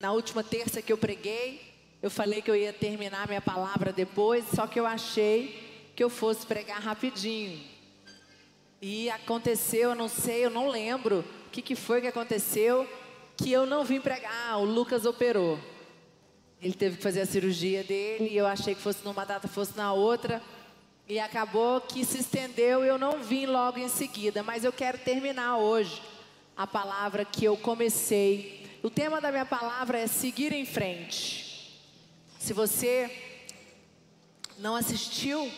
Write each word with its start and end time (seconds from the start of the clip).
Na 0.00 0.12
última 0.12 0.44
terça 0.44 0.80
que 0.80 0.92
eu 0.92 0.96
preguei, 0.96 1.60
eu 2.00 2.08
falei 2.08 2.40
que 2.40 2.48
eu 2.48 2.54
ia 2.54 2.72
terminar 2.72 3.26
minha 3.26 3.40
palavra 3.40 3.92
depois, 3.92 4.44
só 4.54 4.64
que 4.64 4.78
eu 4.78 4.86
achei 4.86 5.90
que 5.96 6.04
eu 6.04 6.08
fosse 6.08 6.46
pregar 6.46 6.80
rapidinho. 6.80 7.60
E 8.80 9.10
aconteceu, 9.10 9.90
eu 9.90 9.96
não 9.96 10.08
sei, 10.08 10.44
eu 10.44 10.50
não 10.50 10.68
lembro 10.68 11.24
o 11.48 11.50
que, 11.50 11.60
que 11.60 11.74
foi 11.74 12.00
que 12.00 12.06
aconteceu, 12.06 12.88
que 13.36 13.50
eu 13.50 13.66
não 13.66 13.84
vim 13.84 14.00
pregar, 14.00 14.60
o 14.60 14.64
Lucas 14.64 15.04
operou. 15.04 15.58
Ele 16.62 16.74
teve 16.74 16.98
que 16.98 17.02
fazer 17.02 17.22
a 17.22 17.26
cirurgia 17.26 17.82
dele, 17.82 18.28
e 18.30 18.36
eu 18.36 18.46
achei 18.46 18.76
que 18.76 18.80
fosse 18.80 19.04
numa 19.04 19.26
data, 19.26 19.48
fosse 19.48 19.76
na 19.76 19.92
outra, 19.92 20.40
e 21.08 21.18
acabou 21.18 21.80
que 21.80 22.04
se 22.04 22.20
estendeu 22.20 22.84
e 22.84 22.88
eu 22.88 22.98
não 22.98 23.20
vim 23.20 23.46
logo 23.46 23.80
em 23.80 23.88
seguida, 23.88 24.44
mas 24.44 24.62
eu 24.62 24.72
quero 24.72 24.98
terminar 24.98 25.56
hoje 25.56 26.00
a 26.56 26.68
palavra 26.68 27.24
que 27.24 27.44
eu 27.44 27.56
comecei. 27.56 28.57
O 28.80 28.88
tema 28.88 29.20
da 29.20 29.32
minha 29.32 29.44
palavra 29.44 29.98
é 29.98 30.06
seguir 30.06 30.52
em 30.52 30.64
frente. 30.64 31.82
Se 32.38 32.52
você 32.52 33.10
não 34.58 34.76
assistiu, 34.76 35.50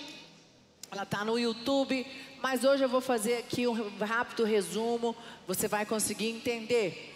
ela 0.91 1.03
está 1.03 1.23
no 1.23 1.39
YouTube, 1.39 2.07
mas 2.41 2.65
hoje 2.65 2.83
eu 2.83 2.89
vou 2.89 3.03
fazer 3.03 3.37
aqui 3.37 3.67
um 3.67 3.99
rápido 3.99 4.43
resumo, 4.45 5.15
você 5.47 5.69
vai 5.69 5.85
conseguir 5.85 6.31
entender. 6.31 7.15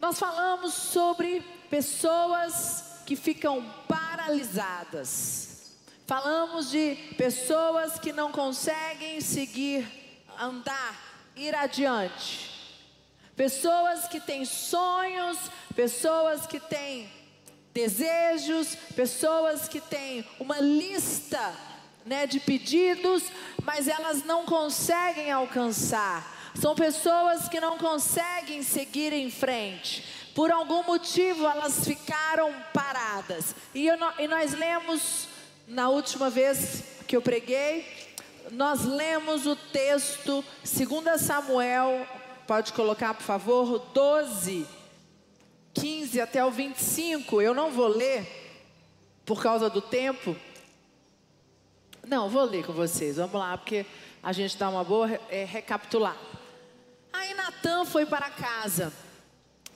Nós 0.00 0.18
falamos 0.18 0.74
sobre 0.74 1.40
pessoas 1.70 3.02
que 3.06 3.14
ficam 3.14 3.62
paralisadas. 3.86 5.76
Falamos 6.04 6.70
de 6.70 6.96
pessoas 7.16 7.96
que 7.96 8.12
não 8.12 8.32
conseguem 8.32 9.20
seguir, 9.20 9.86
andar, 10.36 11.30
ir 11.36 11.54
adiante. 11.54 12.49
Pessoas 13.36 14.06
que 14.06 14.20
têm 14.20 14.44
sonhos, 14.44 15.38
pessoas 15.74 16.46
que 16.46 16.60
têm 16.60 17.10
desejos, 17.72 18.74
pessoas 18.94 19.68
que 19.68 19.80
têm 19.80 20.26
uma 20.38 20.60
lista 20.60 21.54
né, 22.04 22.26
de 22.26 22.40
pedidos, 22.40 23.22
mas 23.62 23.88
elas 23.88 24.24
não 24.24 24.44
conseguem 24.44 25.30
alcançar. 25.30 26.38
São 26.60 26.74
pessoas 26.74 27.48
que 27.48 27.60
não 27.60 27.78
conseguem 27.78 28.62
seguir 28.62 29.12
em 29.12 29.30
frente. 29.30 30.04
Por 30.34 30.50
algum 30.50 30.82
motivo 30.82 31.46
elas 31.46 31.84
ficaram 31.84 32.52
paradas. 32.72 33.54
E, 33.74 33.86
eu, 33.86 33.96
e 34.18 34.26
nós 34.26 34.52
lemos, 34.52 35.28
na 35.66 35.88
última 35.88 36.28
vez 36.28 36.82
que 37.06 37.16
eu 37.16 37.22
preguei, 37.22 37.86
nós 38.50 38.84
lemos 38.84 39.46
o 39.46 39.54
texto, 39.54 40.44
2 40.64 41.20
Samuel, 41.20 42.06
pode 42.50 42.72
colocar 42.72 43.14
por 43.14 43.22
favor, 43.22 43.78
12, 43.94 44.66
15 45.72 46.20
até 46.20 46.44
o 46.44 46.50
25. 46.50 47.40
Eu 47.40 47.54
não 47.54 47.70
vou 47.70 47.86
ler, 47.86 48.26
por 49.24 49.40
causa 49.40 49.70
do 49.70 49.80
tempo. 49.80 50.34
Não, 52.04 52.28
vou 52.28 52.42
ler 52.42 52.66
com 52.66 52.72
vocês, 52.72 53.18
vamos 53.18 53.34
lá, 53.34 53.56
porque 53.56 53.86
a 54.20 54.32
gente 54.32 54.58
dá 54.58 54.68
uma 54.68 54.82
boa 54.82 55.08
é, 55.28 55.44
recapitular. 55.44 56.16
Aí 57.12 57.34
Natan 57.34 57.84
foi 57.84 58.04
para 58.04 58.28
casa. 58.30 58.92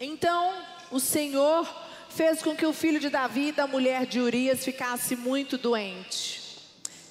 Então 0.00 0.52
o 0.91 0.98
Senhor 0.98 1.72
fez 2.08 2.42
com 2.42 2.56
que 2.56 2.67
o 2.67 2.72
filho 2.72 2.98
de 2.98 3.08
Davi, 3.08 3.52
da 3.52 3.69
mulher 3.69 4.05
de 4.05 4.19
Urias, 4.19 4.64
ficasse 4.64 5.14
muito 5.14 5.56
doente. 5.56 6.58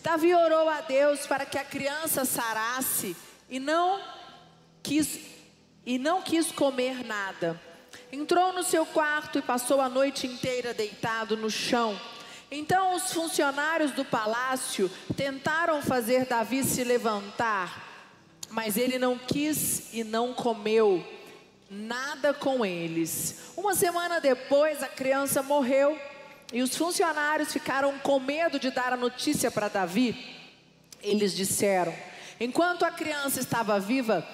Davi 0.03 0.35
orou 0.35 0.67
a 0.67 0.81
Deus 0.81 1.25
para 1.25 1.45
que 1.45 1.57
a 1.57 1.63
criança 1.63 2.25
sarasse 2.25 3.15
e 3.49 3.61
não 3.61 4.01
quis 4.83 5.32
e 5.85 5.97
não 5.97 6.21
quis 6.21 6.51
comer 6.51 7.05
nada. 7.05 7.59
Entrou 8.11 8.53
no 8.53 8.63
seu 8.63 8.85
quarto 8.85 9.39
e 9.39 9.41
passou 9.41 9.81
a 9.81 9.89
noite 9.89 10.27
inteira 10.27 10.73
deitado 10.73 11.35
no 11.35 11.49
chão. 11.49 11.99
Então 12.51 12.95
os 12.95 13.11
funcionários 13.11 13.91
do 13.91 14.05
palácio 14.05 14.89
tentaram 15.17 15.81
fazer 15.81 16.25
Davi 16.25 16.63
se 16.63 16.83
levantar, 16.83 18.11
mas 18.49 18.77
ele 18.77 18.99
não 18.99 19.17
quis 19.17 19.91
e 19.93 20.03
não 20.03 20.33
comeu 20.33 21.03
nada 21.69 22.33
com 22.33 22.63
eles. 22.63 23.51
Uma 23.57 23.73
semana 23.73 24.21
depois, 24.21 24.83
a 24.83 24.87
criança 24.87 25.41
morreu 25.41 25.99
e 26.51 26.61
os 26.61 26.77
funcionários 26.77 27.51
ficaram 27.51 27.97
com 27.99 28.19
medo 28.19 28.59
de 28.59 28.69
dar 28.69 28.93
a 28.93 28.97
notícia 28.97 29.49
para 29.49 29.67
Davi. 29.67 30.37
Eles 31.01 31.35
disseram: 31.35 31.93
enquanto 32.39 32.85
a 32.85 32.91
criança 32.91 33.39
estava 33.39 33.79
viva, 33.79 34.25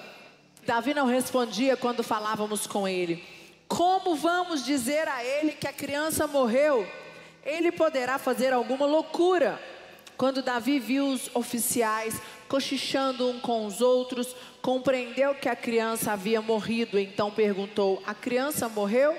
Davi 0.70 0.94
não 0.94 1.06
respondia 1.06 1.76
quando 1.76 2.04
falávamos 2.04 2.64
com 2.64 2.86
ele. 2.86 3.24
Como 3.66 4.14
vamos 4.14 4.64
dizer 4.64 5.08
a 5.08 5.24
ele 5.24 5.50
que 5.50 5.66
a 5.66 5.72
criança 5.72 6.28
morreu? 6.28 6.86
Ele 7.44 7.72
poderá 7.72 8.20
fazer 8.20 8.52
alguma 8.52 8.86
loucura. 8.86 9.60
Quando 10.16 10.44
Davi 10.44 10.78
viu 10.78 11.08
os 11.08 11.28
oficiais 11.34 12.22
cochichando 12.46 13.28
um 13.28 13.40
com 13.40 13.66
os 13.66 13.80
outros, 13.80 14.36
compreendeu 14.62 15.34
que 15.34 15.48
a 15.48 15.56
criança 15.56 16.12
havia 16.12 16.40
morrido, 16.40 17.00
então 17.00 17.32
perguntou: 17.32 18.00
A 18.06 18.14
criança 18.14 18.68
morreu? 18.68 19.18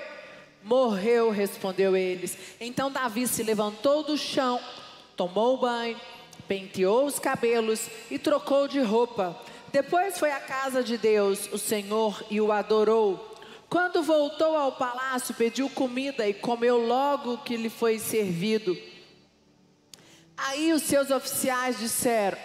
Morreu, 0.63 1.31
respondeu 1.31 1.97
eles. 1.97 2.37
Então 2.61 2.89
Davi 2.89 3.27
se 3.27 3.43
levantou 3.43 4.03
do 4.03 4.17
chão, 4.17 4.57
tomou 5.17 5.57
banho, 5.57 5.99
penteou 6.47 7.05
os 7.05 7.19
cabelos 7.19 7.89
e 8.09 8.17
trocou 8.17 8.69
de 8.69 8.79
roupa. 8.79 9.50
Depois 9.71 10.19
foi 10.19 10.31
à 10.31 10.39
casa 10.39 10.83
de 10.83 10.97
Deus, 10.97 11.47
o 11.51 11.57
Senhor, 11.57 12.23
e 12.29 12.41
o 12.41 12.51
adorou. 12.51 13.35
Quando 13.69 14.03
voltou 14.03 14.57
ao 14.57 14.73
palácio, 14.73 15.33
pediu 15.33 15.69
comida 15.69 16.27
e 16.27 16.33
comeu 16.33 16.77
logo 16.85 17.37
que 17.37 17.55
lhe 17.55 17.69
foi 17.69 17.97
servido. 17.97 18.77
Aí 20.35 20.73
os 20.73 20.81
seus 20.81 21.09
oficiais 21.09 21.79
disseram: 21.79 22.37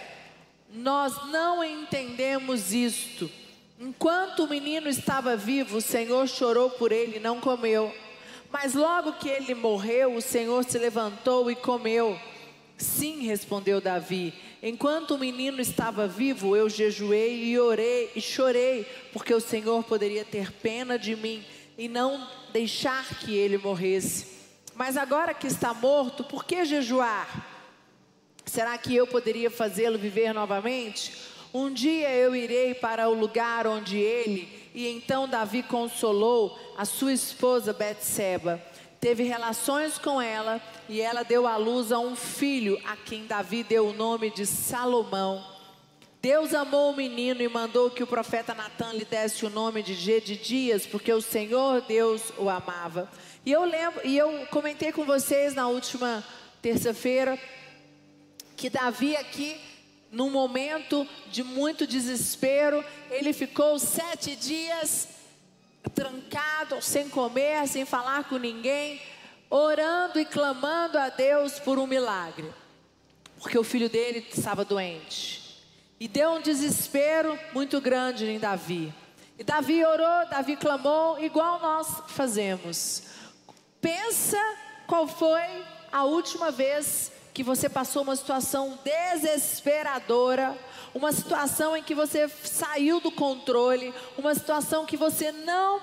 Nós 0.73 1.29
não 1.29 1.63
entendemos 1.63 2.71
isto. 2.73 3.29
Enquanto 3.79 4.45
o 4.45 4.47
menino 4.47 4.87
estava 4.87 5.35
vivo, 5.35 5.77
o 5.77 5.81
Senhor 5.81 6.27
chorou 6.27 6.69
por 6.69 6.91
ele 6.91 7.17
e 7.17 7.19
não 7.19 7.41
comeu. 7.41 7.93
Mas 8.49 8.73
logo 8.73 9.13
que 9.13 9.27
ele 9.27 9.53
morreu, 9.53 10.15
o 10.15 10.21
Senhor 10.21 10.63
se 10.63 10.79
levantou 10.79 11.51
e 11.51 11.55
comeu. 11.55 12.17
Sim, 12.77 13.27
respondeu 13.27 13.81
Davi. 13.81 14.33
Enquanto 14.61 15.11
o 15.11 15.17
menino 15.19 15.61
estava 15.61 16.07
vivo, 16.07 16.55
eu 16.55 16.67
jejuei 16.69 17.43
e 17.43 17.59
orei 17.59 18.11
e 18.15 18.21
chorei, 18.21 18.85
porque 19.13 19.33
o 19.33 19.39
Senhor 19.39 19.83
poderia 19.83 20.25
ter 20.25 20.51
pena 20.51 20.97
de 20.97 21.15
mim 21.15 21.45
e 21.77 21.87
não 21.87 22.27
deixar 22.51 23.19
que 23.19 23.35
ele 23.35 23.57
morresse. 23.57 24.25
Mas 24.73 24.97
agora 24.97 25.33
que 25.33 25.47
está 25.47 25.73
morto, 25.73 26.23
por 26.23 26.43
que 26.43 26.65
jejuar? 26.65 27.45
Será 28.45 28.77
que 28.77 28.95
eu 28.95 29.05
poderia 29.05 29.51
fazê-lo 29.51 29.97
viver 29.97 30.33
novamente? 30.33 31.13
Um 31.53 31.71
dia 31.71 32.09
eu 32.11 32.35
irei 32.35 32.73
para 32.73 33.09
o 33.09 33.13
lugar 33.13 33.67
onde 33.67 33.97
ele, 33.97 34.49
e 34.73 34.87
então 34.87 35.27
Davi 35.27 35.63
consolou 35.63 36.57
a 36.77 36.85
sua 36.85 37.13
esposa 37.13 37.73
Betseba. 37.73 38.61
Teve 38.99 39.23
relações 39.23 39.97
com 39.97 40.21
ela 40.21 40.61
e 40.89 40.99
ela 40.99 41.23
deu 41.23 41.45
à 41.45 41.55
luz 41.55 41.91
a 41.91 41.99
um 41.99 42.15
filho, 42.15 42.81
a 42.85 42.95
quem 42.95 43.25
Davi 43.25 43.63
deu 43.63 43.87
o 43.87 43.93
nome 43.93 44.31
de 44.31 44.45
Salomão. 44.45 45.45
Deus 46.19 46.53
amou 46.53 46.91
o 46.91 46.95
menino 46.95 47.41
e 47.41 47.47
mandou 47.47 47.91
que 47.91 48.01
o 48.01 48.07
profeta 48.07 48.55
Natan 48.55 48.93
lhe 48.93 49.05
desse 49.05 49.45
o 49.45 49.49
nome 49.49 49.83
de 49.83 49.93
Gedidias, 49.93 50.87
porque 50.87 51.13
o 51.13 51.21
Senhor 51.21 51.81
Deus 51.81 52.33
o 52.37 52.49
amava. 52.49 53.09
E 53.45 53.51
eu 53.51 53.63
lembro, 53.63 54.01
e 54.03 54.17
eu 54.17 54.47
comentei 54.47 54.91
com 54.91 55.05
vocês 55.05 55.53
na 55.53 55.67
última 55.67 56.23
terça-feira 56.61 57.39
que 58.57 58.69
Davi 58.71 59.15
aqui, 59.15 59.55
num 60.11 60.31
momento 60.31 61.07
de 61.31 61.43
muito 61.43 61.85
desespero, 61.85 62.83
ele 63.11 63.31
ficou 63.31 63.77
sete 63.77 64.35
dias 64.35 65.07
trancado, 65.93 66.81
sem 66.81 67.09
comer, 67.09 67.67
sem 67.67 67.85
falar 67.85 68.25
com 68.25 68.37
ninguém, 68.37 69.01
orando 69.49 70.19
e 70.19 70.25
clamando 70.25 70.97
a 70.97 71.09
Deus 71.09 71.59
por 71.59 71.79
um 71.79 71.87
milagre, 71.87 72.51
porque 73.39 73.57
o 73.57 73.63
filho 73.63 73.89
dele 73.89 74.25
estava 74.29 74.65
doente. 74.65 75.63
E 75.99 76.07
deu 76.07 76.31
um 76.31 76.41
desespero 76.41 77.39
muito 77.53 77.81
grande 77.81 78.25
em 78.25 78.39
Davi. 78.39 78.93
E 79.39 79.43
Davi 79.43 79.83
orou, 79.83 80.27
Davi 80.29 80.55
clamou, 80.55 81.23
igual 81.23 81.59
nós 81.59 82.03
fazemos. 82.07 83.03
Pensa 83.81 84.37
qual 84.85 85.07
foi 85.07 85.41
a 85.91 86.03
última 86.03 86.51
vez 86.51 87.11
que 87.33 87.43
você 87.43 87.69
passou 87.69 88.01
uma 88.01 88.15
situação 88.15 88.79
desesperadora, 88.83 90.57
uma 90.97 91.11
situação 91.11 91.77
em 91.77 91.83
que 91.83 91.93
você 91.93 92.27
saiu 92.27 92.99
do 92.99 93.11
controle, 93.11 93.93
uma 94.17 94.33
situação 94.33 94.83
que 94.83 94.97
você 94.97 95.31
não, 95.31 95.79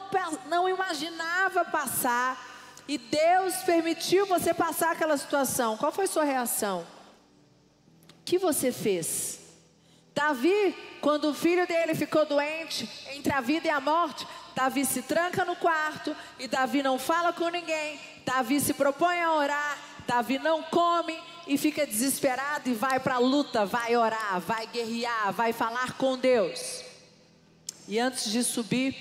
não 0.48 0.68
imaginava 0.68 1.64
passar, 1.64 2.52
e 2.88 2.98
Deus 2.98 3.54
permitiu 3.58 4.26
você 4.26 4.52
passar 4.52 4.90
aquela 4.90 5.16
situação. 5.16 5.76
Qual 5.76 5.92
foi 5.92 6.08
sua 6.08 6.24
reação? 6.24 6.84
O 8.10 8.24
que 8.24 8.38
você 8.38 8.72
fez? 8.72 9.38
Davi, 10.12 10.76
quando 11.00 11.30
o 11.30 11.34
filho 11.34 11.66
dele 11.66 11.94
ficou 11.94 12.26
doente, 12.26 12.88
entre 13.14 13.32
a 13.32 13.40
vida 13.40 13.68
e 13.68 13.70
a 13.70 13.80
morte, 13.80 14.26
Davi 14.54 14.84
se 14.84 15.02
tranca 15.02 15.44
no 15.44 15.54
quarto 15.56 16.14
e 16.40 16.48
Davi 16.48 16.82
não 16.82 16.98
fala 16.98 17.32
com 17.32 17.48
ninguém. 17.48 18.00
Davi 18.26 18.60
se 18.60 18.74
propõe 18.74 19.20
a 19.20 19.32
orar, 19.32 19.78
Davi 20.06 20.40
não 20.40 20.62
come 20.64 21.16
e 21.46 21.58
fica 21.58 21.86
desesperado 21.86 22.68
e 22.68 22.74
vai 22.74 22.98
para 22.98 23.16
a 23.16 23.18
luta, 23.18 23.66
vai 23.66 23.96
orar, 23.96 24.40
vai 24.40 24.66
guerrear, 24.66 25.32
vai 25.32 25.52
falar 25.52 25.92
com 25.94 26.16
Deus. 26.16 26.82
E 27.86 27.98
antes 27.98 28.30
de 28.30 28.42
subir, 28.42 28.96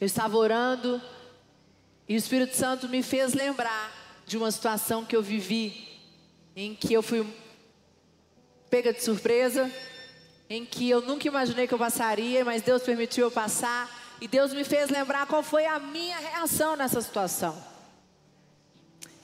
eu 0.00 0.06
estava 0.06 0.36
orando 0.36 1.02
e 2.08 2.14
o 2.14 2.16
Espírito 2.16 2.56
Santo 2.56 2.88
me 2.88 3.02
fez 3.02 3.34
lembrar 3.34 3.92
de 4.24 4.36
uma 4.36 4.50
situação 4.50 5.04
que 5.04 5.16
eu 5.16 5.22
vivi, 5.22 5.88
em 6.54 6.74
que 6.74 6.92
eu 6.92 7.02
fui 7.02 7.26
pega 8.70 8.92
de 8.92 9.02
surpresa, 9.02 9.70
em 10.48 10.64
que 10.64 10.88
eu 10.88 11.00
nunca 11.00 11.26
imaginei 11.26 11.66
que 11.66 11.74
eu 11.74 11.78
passaria, 11.78 12.44
mas 12.44 12.62
Deus 12.62 12.82
permitiu 12.82 13.26
eu 13.26 13.30
passar, 13.30 13.88
e 14.20 14.28
Deus 14.28 14.52
me 14.52 14.64
fez 14.64 14.90
lembrar 14.90 15.26
qual 15.26 15.42
foi 15.42 15.66
a 15.66 15.78
minha 15.78 16.18
reação 16.18 16.76
nessa 16.76 17.00
situação. 17.00 17.67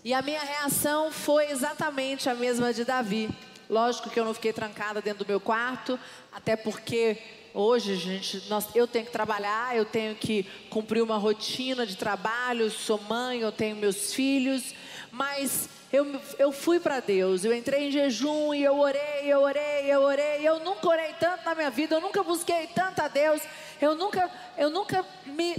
E 0.05 0.13
a 0.13 0.21
minha 0.21 0.43
reação 0.43 1.11
foi 1.11 1.51
exatamente 1.51 2.29
a 2.29 2.35
mesma 2.35 2.75
de 2.75 2.85
Davi. 2.85 3.31
Lógico 3.71 4.11
que 4.11 4.21
eu 4.21 4.25
não 4.27 4.35
fiquei 4.35 4.53
trancada 4.53 5.01
dentro 5.01 5.25
do 5.25 5.29
meu 5.29 5.41
quarto, 5.41 5.99
até 6.31 6.55
porque 6.57 7.17
hoje, 7.55 7.97
gente, 7.97 8.47
nós, 8.51 8.67
eu 8.75 8.87
tenho 8.87 9.07
que 9.07 9.11
trabalhar, 9.11 9.75
eu 9.75 9.87
tenho 9.87 10.15
que 10.15 10.43
cumprir 10.69 11.03
uma 11.03 11.17
rotina 11.17 11.87
de 11.87 11.97
trabalho, 11.97 12.71
sou 12.71 13.01
mãe, 13.01 13.41
eu 13.41 13.51
tenho 13.51 13.77
meus 13.77 14.13
filhos, 14.13 14.75
mas 15.11 15.71
eu, 15.91 16.21
eu 16.39 16.53
fui 16.53 16.79
para 16.79 17.01
Deus, 17.01 17.43
eu 17.43 17.57
entrei 17.57 17.89
em 17.89 17.91
jejum 17.91 18.53
e 18.53 18.63
eu 18.63 18.79
orei, 18.79 19.23
eu 19.25 19.41
orei, 19.41 19.87
eu 19.87 20.03
orei. 20.03 20.47
Eu 20.47 20.61
nunca 20.61 20.87
orei 20.87 21.15
tanto 21.19 21.47
na 21.47 21.55
minha 21.55 21.71
vida, 21.71 21.95
eu 21.95 22.03
nunca 22.03 22.23
busquei 22.23 22.67
tanto 22.67 23.01
a 23.01 23.09
Deus, 23.09 23.41
eu 23.81 23.95
nunca, 23.95 24.31
eu 24.59 24.69
nunca 24.69 25.03
me, 25.25 25.57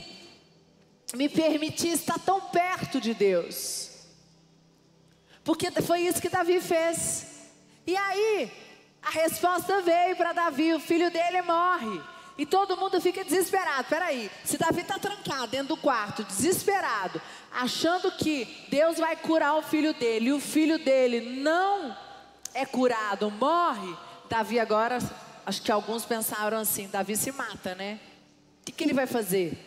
me 1.16 1.28
permiti 1.28 1.88
estar 1.88 2.20
tão 2.20 2.40
perto 2.40 3.02
de 3.02 3.16
Deus. 3.16 3.85
Porque 5.46 5.70
foi 5.82 6.02
isso 6.02 6.20
que 6.20 6.28
Davi 6.28 6.60
fez. 6.60 7.28
E 7.86 7.96
aí, 7.96 8.52
a 9.02 9.12
resposta 9.12 9.82
veio 9.82 10.16
para 10.16 10.34
Davi: 10.34 10.74
o 10.74 10.80
filho 10.80 11.12
dele 11.12 11.44
morre. 11.44 12.02
E 12.38 12.46
todo 12.46 12.76
mundo 12.76 13.00
fica 13.00 13.24
desesperado. 13.24 13.88
Peraí, 13.88 14.30
se 14.44 14.58
Davi 14.58 14.82
está 14.82 15.00
trancado 15.00 15.48
dentro 15.48 15.70
do 15.70 15.78
quarto, 15.78 16.24
desesperado, 16.24 17.22
achando 17.54 18.12
que 18.12 18.66
Deus 18.70 18.98
vai 18.98 19.16
curar 19.16 19.56
o 19.56 19.62
filho 19.62 19.94
dele, 19.94 20.30
e 20.30 20.34
o 20.34 20.40
filho 20.42 20.78
dele 20.78 21.40
não 21.42 21.96
é 22.54 22.66
curado, 22.66 23.32
morre, 23.32 23.96
Davi 24.28 24.60
agora, 24.60 24.98
acho 25.46 25.62
que 25.62 25.72
alguns 25.72 26.04
pensaram 26.04 26.58
assim: 26.58 26.88
Davi 26.88 27.16
se 27.16 27.32
mata, 27.32 27.76
né? 27.76 28.00
O 28.62 28.66
que, 28.66 28.72
que 28.72 28.84
ele 28.84 28.94
vai 28.94 29.06
fazer? 29.06 29.58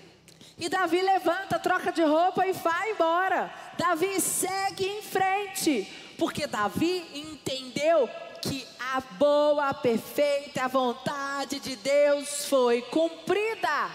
E 0.58 0.69
Davi 0.69 1.00
levanta, 1.00 1.58
troca 1.58 1.92
de 1.92 2.02
roupa 2.02 2.44
e 2.44 2.52
vai 2.52 2.90
embora. 2.90 3.67
Davi 3.78 4.20
segue 4.20 4.84
em 4.84 5.00
frente, 5.00 5.88
porque 6.19 6.48
Davi 6.48 7.04
entendeu 7.14 8.10
que 8.42 8.66
a 8.92 9.00
boa, 9.00 9.72
perfeita 9.72 10.66
vontade 10.66 11.60
de 11.60 11.76
Deus 11.76 12.46
foi 12.46 12.82
cumprida. 12.82 13.90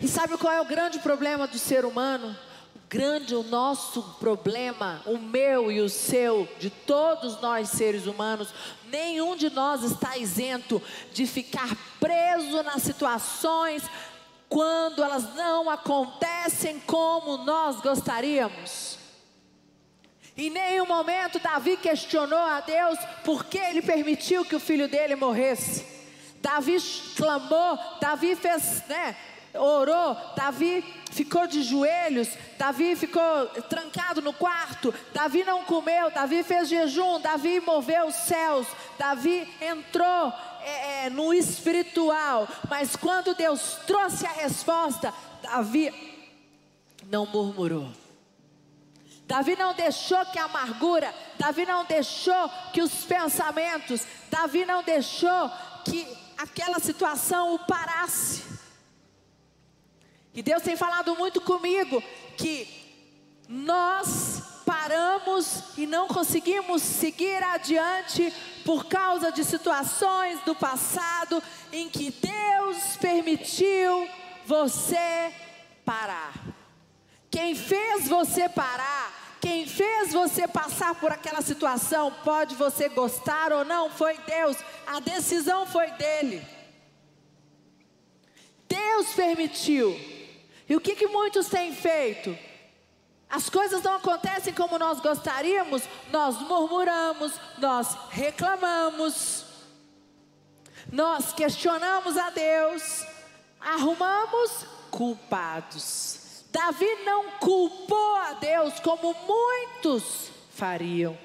E 0.00 0.08
sabe 0.08 0.38
qual 0.38 0.52
é 0.52 0.60
o 0.60 0.64
grande 0.64 0.98
problema 1.00 1.46
do 1.46 1.58
ser 1.58 1.84
humano? 1.84 2.34
O 2.74 2.80
grande, 2.88 3.34
o 3.34 3.42
nosso 3.42 4.02
problema, 4.18 5.02
o 5.04 5.18
meu 5.18 5.70
e 5.70 5.80
o 5.80 5.88
seu, 5.88 6.48
de 6.58 6.70
todos 6.70 7.40
nós 7.42 7.68
seres 7.68 8.06
humanos, 8.06 8.48
nenhum 8.86 9.36
de 9.36 9.50
nós 9.50 9.82
está 9.82 10.16
isento 10.16 10.82
de 11.12 11.26
ficar 11.26 11.76
preso 12.00 12.62
nas 12.62 12.82
situações 12.82 13.82
quando 14.52 15.02
elas 15.02 15.34
não 15.34 15.70
acontecem 15.70 16.78
como 16.80 17.38
nós 17.38 17.80
gostaríamos. 17.80 18.98
Em 20.36 20.50
nenhum 20.50 20.84
momento 20.84 21.38
Davi 21.38 21.78
questionou 21.78 22.38
a 22.38 22.60
Deus 22.60 22.98
por 23.24 23.46
que 23.46 23.56
ele 23.56 23.80
permitiu 23.80 24.44
que 24.44 24.54
o 24.54 24.60
filho 24.60 24.88
dele 24.88 25.16
morresse. 25.16 25.86
Davi 26.42 26.76
clamou, 27.16 27.78
Davi 27.98 28.36
fez, 28.36 28.82
né, 28.88 29.16
orou, 29.54 30.14
Davi 30.36 30.84
ficou 31.10 31.46
de 31.46 31.62
joelhos, 31.62 32.28
Davi 32.58 32.94
ficou 32.94 33.46
trancado 33.70 34.20
no 34.20 34.34
quarto, 34.34 34.92
Davi 35.14 35.44
não 35.44 35.64
comeu, 35.64 36.10
Davi 36.10 36.42
fez 36.42 36.68
jejum, 36.68 37.20
Davi 37.20 37.60
moveu 37.60 38.06
os 38.06 38.14
céus, 38.14 38.66
Davi 38.98 39.48
entrou 39.60 40.32
é, 40.64 41.06
é, 41.06 41.10
no 41.10 41.32
espiritual, 41.32 42.48
mas 42.68 42.96
quando 42.96 43.34
Deus 43.34 43.78
trouxe 43.86 44.26
a 44.26 44.32
resposta, 44.32 45.12
Davi 45.42 45.92
não 47.08 47.26
murmurou. 47.26 47.90
Davi 49.26 49.56
não 49.56 49.72
deixou 49.74 50.24
que 50.26 50.38
a 50.38 50.44
amargura, 50.44 51.14
Davi 51.38 51.64
não 51.64 51.84
deixou 51.84 52.50
que 52.72 52.82
os 52.82 53.04
pensamentos, 53.04 54.06
Davi 54.30 54.64
não 54.64 54.82
deixou 54.82 55.50
que 55.84 56.06
aquela 56.36 56.78
situação 56.78 57.54
o 57.54 57.58
parasse. 57.60 58.42
E 60.34 60.42
Deus 60.42 60.62
tem 60.62 60.76
falado 60.76 61.14
muito 61.16 61.40
comigo 61.40 62.02
que 62.36 62.68
nós 63.48 64.51
paramos 64.72 65.64
e 65.76 65.86
não 65.86 66.08
conseguimos 66.08 66.80
seguir 66.80 67.42
adiante 67.44 68.32
por 68.64 68.86
causa 68.86 69.30
de 69.30 69.44
situações 69.44 70.40
do 70.46 70.54
passado 70.54 71.42
em 71.70 71.90
que 71.90 72.10
Deus 72.10 72.96
permitiu 72.98 74.08
você 74.46 75.30
parar. 75.84 76.32
Quem 77.30 77.54
fez 77.54 78.08
você 78.08 78.48
parar 78.48 79.20
quem 79.42 79.66
fez 79.66 80.12
você 80.12 80.46
passar 80.46 80.94
por 80.94 81.10
aquela 81.10 81.42
situação, 81.42 82.12
pode 82.22 82.54
você 82.54 82.88
gostar 82.88 83.52
ou 83.52 83.64
não, 83.64 83.90
foi 83.90 84.16
Deus. 84.18 84.56
A 84.86 85.00
decisão 85.00 85.66
foi 85.66 85.90
dele. 85.90 86.40
Deus 88.68 89.08
permitiu. 89.14 89.98
E 90.68 90.76
o 90.76 90.80
que, 90.80 90.94
que 90.94 91.08
muitos 91.08 91.48
têm 91.48 91.74
feito? 91.74 92.38
As 93.32 93.48
coisas 93.48 93.82
não 93.82 93.94
acontecem 93.94 94.52
como 94.52 94.78
nós 94.78 95.00
gostaríamos, 95.00 95.84
nós 96.10 96.38
murmuramos, 96.42 97.32
nós 97.56 97.96
reclamamos, 98.10 99.46
nós 100.92 101.32
questionamos 101.32 102.18
a 102.18 102.28
Deus, 102.28 103.06
arrumamos 103.58 104.66
culpados. 104.90 106.44
Davi 106.52 106.86
não 107.06 107.30
culpou 107.38 108.16
a 108.16 108.34
Deus 108.34 108.78
como 108.80 109.16
muitos 109.26 110.28
fariam. 110.50 111.16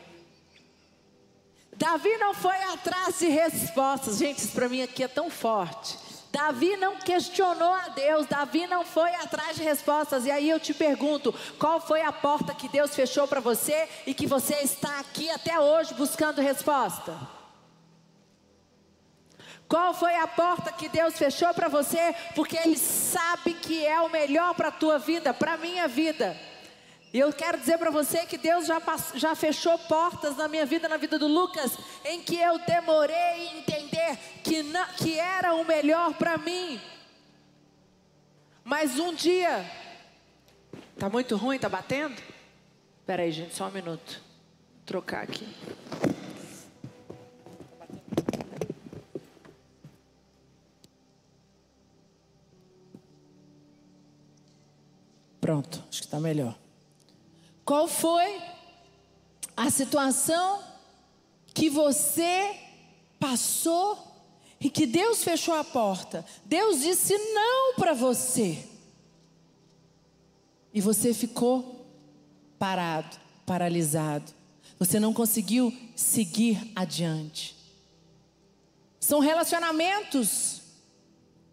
Davi 1.75 2.15
não 2.19 2.33
foi 2.33 2.55
atrás 2.71 3.19
de 3.19 3.27
respostas. 3.27 4.19
Gente, 4.19 4.37
isso 4.39 4.53
para 4.53 4.69
mim 4.69 4.81
aqui 4.81 5.03
é 5.03 5.09
tão 5.09 5.29
forte. 5.29 6.06
Davi 6.37 6.77
não 6.77 6.97
questionou 6.97 7.73
a 7.73 7.87
Deus, 7.87 8.27
Davi 8.27 8.67
não 8.67 8.85
foi 8.85 9.11
atrás 9.15 9.55
de 9.55 9.63
respostas. 9.63 10.23
E 10.23 10.29
aí 10.29 10.47
eu 10.47 10.59
te 10.59 10.71
pergunto: 10.71 11.33
qual 11.57 11.81
foi 11.81 12.03
a 12.03 12.11
porta 12.11 12.53
que 12.53 12.69
Deus 12.69 12.93
fechou 12.93 13.27
para 13.27 13.39
você 13.39 13.89
e 14.05 14.13
que 14.13 14.27
você 14.27 14.53
está 14.57 14.99
aqui 14.99 15.31
até 15.31 15.59
hoje 15.59 15.95
buscando 15.95 16.39
resposta? 16.39 17.17
Qual 19.67 19.95
foi 19.95 20.15
a 20.15 20.27
porta 20.27 20.71
que 20.71 20.87
Deus 20.87 21.17
fechou 21.17 21.51
para 21.55 21.67
você? 21.67 22.13
Porque 22.35 22.55
Ele 22.55 22.77
sabe 22.77 23.55
que 23.55 23.83
é 23.83 23.99
o 23.99 24.09
melhor 24.09 24.53
para 24.53 24.67
a 24.67 24.71
tua 24.71 24.99
vida, 24.99 25.33
para 25.33 25.53
a 25.53 25.57
minha 25.57 25.87
vida. 25.87 26.37
E 27.17 27.19
eu 27.19 27.33
quero 27.33 27.57
dizer 27.57 27.79
para 27.79 27.89
você 27.89 28.27
que 28.27 28.37
Deus 28.37 28.67
já, 28.67 28.79
passou, 28.79 29.17
já 29.17 29.33
fechou 29.33 29.75
portas 29.75 30.37
na 30.37 30.47
minha 30.47 30.67
vida, 30.67 30.87
na 30.87 30.97
vida 30.97 31.17
do 31.17 31.25
Lucas, 31.27 31.75
em 32.05 32.21
que 32.21 32.35
eu 32.35 32.59
demorei 32.59 33.15
em 33.15 33.57
entender 33.57 34.19
que, 34.43 34.63
que 34.97 35.17
era 35.17 35.55
o 35.55 35.65
melhor 35.65 36.13
para 36.13 36.37
mim. 36.37 36.79
Mas 38.63 38.99
um 38.99 39.15
dia, 39.15 39.65
tá 40.99 41.09
muito 41.09 41.35
ruim, 41.35 41.57
tá 41.57 41.67
batendo? 41.67 42.21
Espera 42.99 43.23
aí, 43.23 43.31
gente, 43.31 43.55
só 43.55 43.65
um 43.67 43.71
minuto. 43.71 44.21
Vou 44.75 44.85
trocar 44.85 45.23
aqui. 45.23 45.51
Pronto, 55.41 55.83
acho 55.89 56.01
que 56.01 56.05
está 56.05 56.19
melhor. 56.19 56.66
Qual 57.67 57.85
foi 57.85 58.41
a 59.57 59.69
situação 59.69 60.63
que 61.53 61.69
você 61.69 62.57
passou 63.19 64.01
e 64.57 64.69
que 64.69 64.85
Deus 64.85 65.21
fechou 65.21 65.53
a 65.53 65.65
porta? 65.65 66.23
Deus 66.45 66.79
disse 66.79 67.13
não 67.33 67.75
para 67.75 67.93
você. 67.93 68.65
E 70.73 70.79
você 70.79 71.13
ficou 71.13 71.85
parado, 72.57 73.17
paralisado. 73.45 74.31
Você 74.79 74.97
não 74.97 75.13
conseguiu 75.13 75.77
seguir 75.93 76.71
adiante. 76.73 77.53
São 78.97 79.19
relacionamentos 79.19 80.61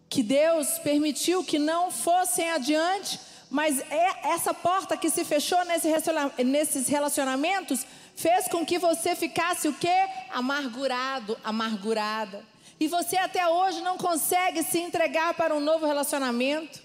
que 0.07 0.23
Deus 0.23 0.79
permitiu 0.79 1.43
que 1.43 1.59
não 1.59 1.91
fossem 1.91 2.49
adiante, 2.51 3.19
mas 3.49 3.79
é 3.91 4.29
essa 4.29 4.53
porta 4.53 4.97
que 4.97 5.09
se 5.09 5.23
fechou 5.23 5.59
nesses 6.37 6.87
relacionamentos 6.87 7.85
fez 8.15 8.47
com 8.47 8.65
que 8.65 8.77
você 8.77 9.15
ficasse 9.15 9.67
o 9.67 9.73
quê? 9.73 10.07
Amargurado, 10.31 11.37
amargurada. 11.43 12.43
E 12.79 12.87
você 12.87 13.17
até 13.17 13.47
hoje 13.47 13.81
não 13.81 13.97
consegue 13.97 14.63
se 14.63 14.79
entregar 14.79 15.33
para 15.33 15.55
um 15.55 15.59
novo 15.59 15.85
relacionamento. 15.85 16.83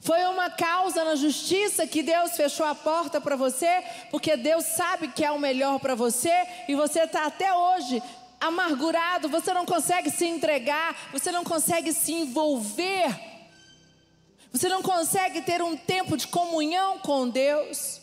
Foi 0.00 0.22
uma 0.24 0.48
causa 0.48 1.04
na 1.04 1.16
justiça 1.16 1.86
que 1.86 2.02
Deus 2.02 2.32
fechou 2.32 2.64
a 2.64 2.74
porta 2.74 3.20
para 3.20 3.36
você, 3.36 3.82
porque 4.10 4.36
Deus 4.36 4.64
sabe 4.64 5.08
que 5.08 5.24
é 5.24 5.30
o 5.30 5.40
melhor 5.40 5.80
para 5.80 5.94
você 5.94 6.32
e 6.68 6.74
você 6.74 7.00
está 7.00 7.26
até 7.26 7.52
hoje 7.52 8.02
amargurado, 8.40 9.28
você 9.28 9.52
não 9.52 9.66
consegue 9.66 10.10
se 10.10 10.24
entregar, 10.24 10.96
você 11.12 11.32
não 11.32 11.42
consegue 11.42 11.92
se 11.92 12.12
envolver, 12.12 13.08
você 14.52 14.68
não 14.68 14.82
consegue 14.82 15.42
ter 15.42 15.62
um 15.62 15.76
tempo 15.76 16.16
de 16.16 16.26
comunhão 16.26 16.98
com 16.98 17.28
Deus. 17.28 18.00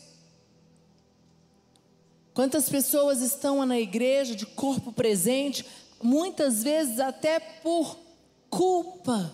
Quantas 2.32 2.68
pessoas 2.68 3.20
estão 3.22 3.64
na 3.64 3.78
igreja 3.78 4.34
de 4.36 4.44
corpo 4.44 4.92
presente, 4.92 5.64
muitas 6.02 6.62
vezes 6.62 7.00
até 7.00 7.40
por 7.40 7.98
culpa. 8.50 9.32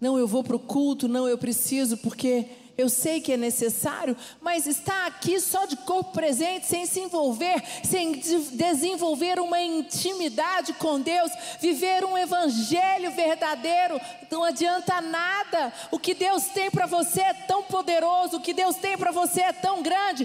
Não, 0.00 0.18
eu 0.18 0.28
vou 0.28 0.44
para 0.44 0.56
o 0.56 0.60
culto, 0.60 1.08
não, 1.08 1.26
eu 1.26 1.38
preciso, 1.38 1.96
porque 1.96 2.46
eu 2.78 2.88
sei 2.88 3.20
que 3.20 3.32
é 3.32 3.36
necessário, 3.36 4.16
mas 4.40 4.64
está 4.64 5.06
aqui 5.06 5.40
só 5.40 5.66
de 5.66 5.76
corpo 5.78 6.12
presente, 6.12 6.64
sem 6.64 6.86
se 6.86 7.00
envolver, 7.00 7.60
sem 7.82 8.12
desenvolver 8.12 9.40
uma 9.40 9.60
intimidade 9.60 10.72
com 10.74 11.00
Deus, 11.00 11.32
viver 11.60 12.04
um 12.04 12.16
evangelho 12.16 13.10
verdadeiro, 13.10 14.00
não 14.30 14.44
adianta 14.44 15.00
nada. 15.00 15.72
O 15.90 15.98
que 15.98 16.14
Deus 16.14 16.44
tem 16.44 16.70
para 16.70 16.86
você 16.86 17.20
é 17.20 17.34
tão 17.34 17.64
poderoso, 17.64 18.36
o 18.36 18.40
que 18.40 18.54
Deus 18.54 18.76
tem 18.76 18.96
para 18.96 19.10
você 19.10 19.40
é 19.40 19.52
tão 19.52 19.82
grande, 19.82 20.24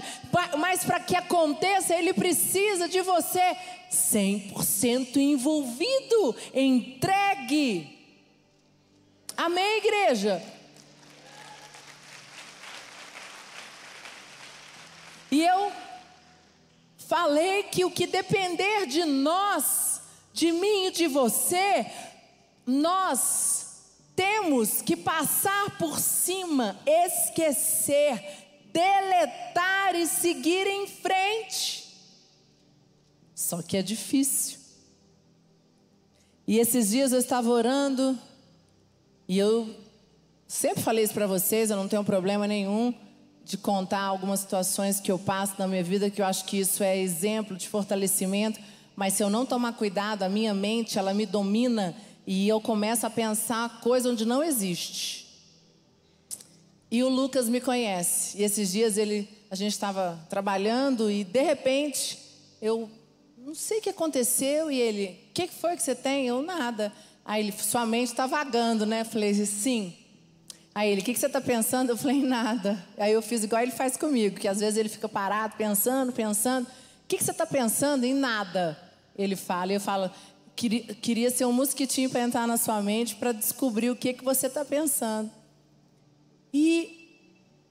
mas 0.56 0.84
para 0.84 1.00
que 1.00 1.16
aconteça, 1.16 1.92
Ele 1.92 2.14
precisa 2.14 2.88
de 2.88 3.00
você 3.00 3.56
100% 3.90 5.16
envolvido, 5.16 6.36
entregue. 6.54 7.98
Amém, 9.36 9.78
igreja? 9.78 10.40
E 15.34 15.42
eu 15.42 15.72
falei 16.96 17.64
que 17.64 17.84
o 17.84 17.90
que 17.90 18.06
depender 18.06 18.86
de 18.86 19.04
nós, 19.04 20.00
de 20.32 20.52
mim 20.52 20.86
e 20.86 20.90
de 20.92 21.08
você, 21.08 21.90
nós 22.64 23.82
temos 24.14 24.80
que 24.80 24.96
passar 24.96 25.76
por 25.76 25.98
cima, 25.98 26.78
esquecer, 26.86 28.22
deletar 28.72 29.96
e 29.96 30.06
seguir 30.06 30.68
em 30.68 30.86
frente. 30.86 31.92
Só 33.34 33.60
que 33.60 33.76
é 33.76 33.82
difícil. 33.82 34.60
E 36.46 36.60
esses 36.60 36.90
dias 36.90 37.10
eu 37.10 37.18
estava 37.18 37.50
orando, 37.50 38.16
e 39.26 39.36
eu 39.36 39.74
sempre 40.46 40.80
falei 40.80 41.02
isso 41.02 41.12
para 41.12 41.26
vocês, 41.26 41.70
eu 41.70 41.76
não 41.76 41.88
tenho 41.88 42.04
problema 42.04 42.46
nenhum 42.46 42.94
de 43.44 43.56
contar 43.58 44.02
algumas 44.02 44.40
situações 44.40 45.00
que 45.00 45.12
eu 45.12 45.18
passo 45.18 45.54
na 45.58 45.68
minha 45.68 45.84
vida, 45.84 46.10
que 46.10 46.22
eu 46.22 46.26
acho 46.26 46.44
que 46.44 46.58
isso 46.58 46.82
é 46.82 46.96
exemplo 46.96 47.56
de 47.56 47.68
fortalecimento, 47.68 48.58
mas 48.96 49.14
se 49.14 49.22
eu 49.22 49.28
não 49.28 49.44
tomar 49.44 49.74
cuidado, 49.74 50.22
a 50.22 50.28
minha 50.28 50.54
mente, 50.54 50.98
ela 50.98 51.12
me 51.12 51.26
domina 51.26 51.94
e 52.26 52.48
eu 52.48 52.60
começo 52.60 53.06
a 53.06 53.10
pensar 53.10 53.80
coisa 53.80 54.10
onde 54.10 54.24
não 54.24 54.42
existe. 54.42 55.24
E 56.90 57.02
o 57.02 57.08
Lucas 57.08 57.48
me 57.48 57.60
conhece. 57.60 58.38
E 58.38 58.44
esses 58.44 58.70
dias 58.72 58.96
ele, 58.96 59.28
a 59.50 59.54
gente 59.54 59.72
estava 59.72 60.18
trabalhando 60.30 61.10
e 61.10 61.24
de 61.24 61.42
repente 61.42 62.18
eu 62.62 62.88
não 63.36 63.54
sei 63.54 63.78
o 63.78 63.82
que 63.82 63.90
aconteceu 63.90 64.70
e 64.70 64.80
ele, 64.80 65.18
o 65.28 65.32
que 65.34 65.48
foi 65.48 65.76
que 65.76 65.82
você 65.82 65.94
tem? 65.94 66.26
Eu 66.26 66.40
nada. 66.40 66.92
Aí 67.24 67.42
ele, 67.42 67.52
sua 67.52 67.84
mente 67.84 68.08
está 68.08 68.26
vagando, 68.26 68.86
né? 68.86 69.04
Falei, 69.04 69.34
sim. 69.34 69.94
Aí 70.74 70.90
ele, 70.90 71.02
o 71.02 71.04
que, 71.04 71.14
que 71.14 71.20
você 71.20 71.26
está 71.26 71.40
pensando? 71.40 71.90
Eu 71.90 71.96
falei, 71.96 72.20
nada. 72.22 72.84
Aí 72.98 73.12
eu 73.12 73.22
fiz 73.22 73.44
igual 73.44 73.62
ele 73.62 73.70
faz 73.70 73.96
comigo, 73.96 74.40
que 74.40 74.48
às 74.48 74.58
vezes 74.58 74.76
ele 74.76 74.88
fica 74.88 75.08
parado, 75.08 75.54
pensando, 75.56 76.12
pensando. 76.12 76.66
O 76.66 77.06
que, 77.06 77.16
que 77.16 77.24
você 77.24 77.30
está 77.30 77.46
pensando? 77.46 78.04
Em 78.04 78.14
nada. 78.14 78.76
Ele 79.16 79.36
fala, 79.36 79.72
e 79.72 79.76
eu 79.76 79.80
falo, 79.80 80.10
queria, 80.56 80.82
queria 80.94 81.30
ser 81.30 81.44
um 81.44 81.52
mosquitinho 81.52 82.10
para 82.10 82.22
entrar 82.22 82.48
na 82.48 82.56
sua 82.56 82.82
mente 82.82 83.14
para 83.14 83.30
descobrir 83.30 83.90
o 83.90 83.96
que, 83.96 84.14
que 84.14 84.24
você 84.24 84.48
está 84.48 84.64
pensando. 84.64 85.30
E 86.52 87.04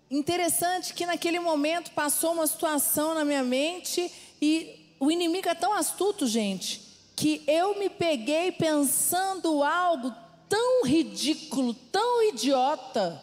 interessante 0.10 0.94
que 0.94 1.06
naquele 1.06 1.40
momento 1.40 1.92
passou 1.92 2.34
uma 2.34 2.48
situação 2.48 3.16
na 3.16 3.26
minha 3.26 3.44
mente 3.44 4.10
e 4.42 4.96
o 5.00 5.12
inimigo 5.12 5.50
é 5.50 5.56
tão 5.56 5.74
astuto, 5.74 6.26
gente, 6.26 6.82
que 7.16 7.44
eu 7.48 7.78
me 7.78 7.90
peguei 7.90 8.52
pensando 8.52 9.62
algo 9.62 10.14
tão 10.54 10.86
ridículo, 10.86 11.74
tão 11.74 12.22
idiota, 12.30 13.20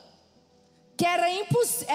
que 0.97 1.07
era 1.07 1.33
impossível. 1.33 1.95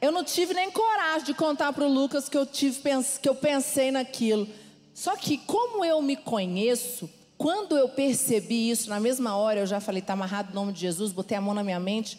Eu 0.00 0.12
não 0.12 0.22
tive 0.22 0.54
nem 0.54 0.70
coragem 0.70 1.24
de 1.24 1.34
contar 1.34 1.72
para 1.72 1.84
o 1.84 1.92
Lucas 1.92 2.28
que 2.28 2.38
eu, 2.38 2.46
tive, 2.46 2.80
que 3.20 3.28
eu 3.28 3.34
pensei 3.34 3.90
naquilo. 3.90 4.46
Só 4.94 5.16
que, 5.16 5.36
como 5.36 5.84
eu 5.84 6.00
me 6.00 6.14
conheço, 6.14 7.10
quando 7.36 7.76
eu 7.76 7.88
percebi 7.88 8.70
isso, 8.70 8.88
na 8.88 9.00
mesma 9.00 9.36
hora 9.36 9.58
eu 9.58 9.66
já 9.66 9.80
falei, 9.80 10.00
está 10.00 10.12
amarrado 10.12 10.52
o 10.52 10.54
nome 10.54 10.72
de 10.72 10.78
Jesus, 10.78 11.10
botei 11.10 11.36
a 11.36 11.40
mão 11.40 11.54
na 11.54 11.64
minha 11.64 11.80
mente, 11.80 12.16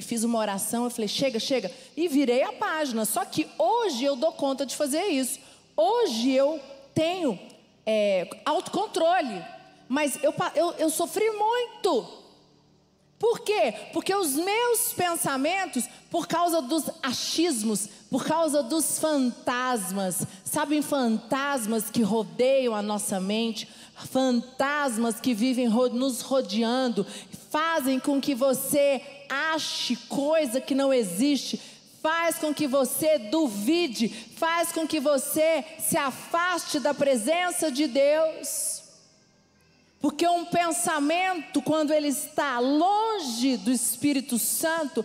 fiz 0.00 0.24
uma 0.24 0.38
oração, 0.38 0.84
eu 0.84 0.90
falei, 0.90 1.06
chega, 1.08 1.38
chega, 1.38 1.70
e 1.94 2.08
virei 2.08 2.44
a 2.44 2.52
página. 2.54 3.04
Só 3.04 3.26
que 3.26 3.46
hoje 3.58 4.04
eu 4.04 4.16
dou 4.16 4.32
conta 4.32 4.64
de 4.64 4.74
fazer 4.74 5.04
isso. 5.08 5.38
Hoje 5.76 6.30
eu 6.30 6.58
tenho 6.94 7.38
é, 7.84 8.26
autocontrole 8.46 9.57
mas 9.88 10.18
eu, 10.22 10.34
eu, 10.54 10.72
eu 10.72 10.90
sofri 10.90 11.30
muito. 11.30 12.18
Por 13.18 13.40
quê? 13.40 13.74
Porque 13.92 14.14
os 14.14 14.34
meus 14.34 14.92
pensamentos, 14.92 15.88
por 16.08 16.28
causa 16.28 16.62
dos 16.62 16.84
achismos, 17.02 17.88
por 18.08 18.24
causa 18.24 18.62
dos 18.62 18.98
fantasmas, 18.98 20.24
sabem, 20.44 20.80
fantasmas 20.80 21.90
que 21.90 22.00
rodeiam 22.00 22.76
a 22.76 22.82
nossa 22.82 23.18
mente, 23.18 23.68
fantasmas 23.94 25.20
que 25.20 25.34
vivem 25.34 25.68
nos 25.68 26.20
rodeando, 26.20 27.04
fazem 27.50 27.98
com 27.98 28.20
que 28.20 28.36
você 28.36 29.02
ache 29.28 29.96
coisa 30.08 30.60
que 30.60 30.74
não 30.74 30.94
existe, 30.94 31.60
faz 32.00 32.38
com 32.38 32.54
que 32.54 32.68
você 32.68 33.18
duvide, 33.18 34.08
faz 34.08 34.70
com 34.70 34.86
que 34.86 35.00
você 35.00 35.64
se 35.80 35.96
afaste 35.96 36.78
da 36.78 36.94
presença 36.94 37.70
de 37.70 37.88
Deus. 37.88 38.77
Porque 40.00 40.26
um 40.28 40.44
pensamento, 40.44 41.60
quando 41.60 41.92
ele 41.92 42.08
está 42.08 42.60
longe 42.60 43.56
do 43.56 43.72
Espírito 43.72 44.38
Santo, 44.38 45.04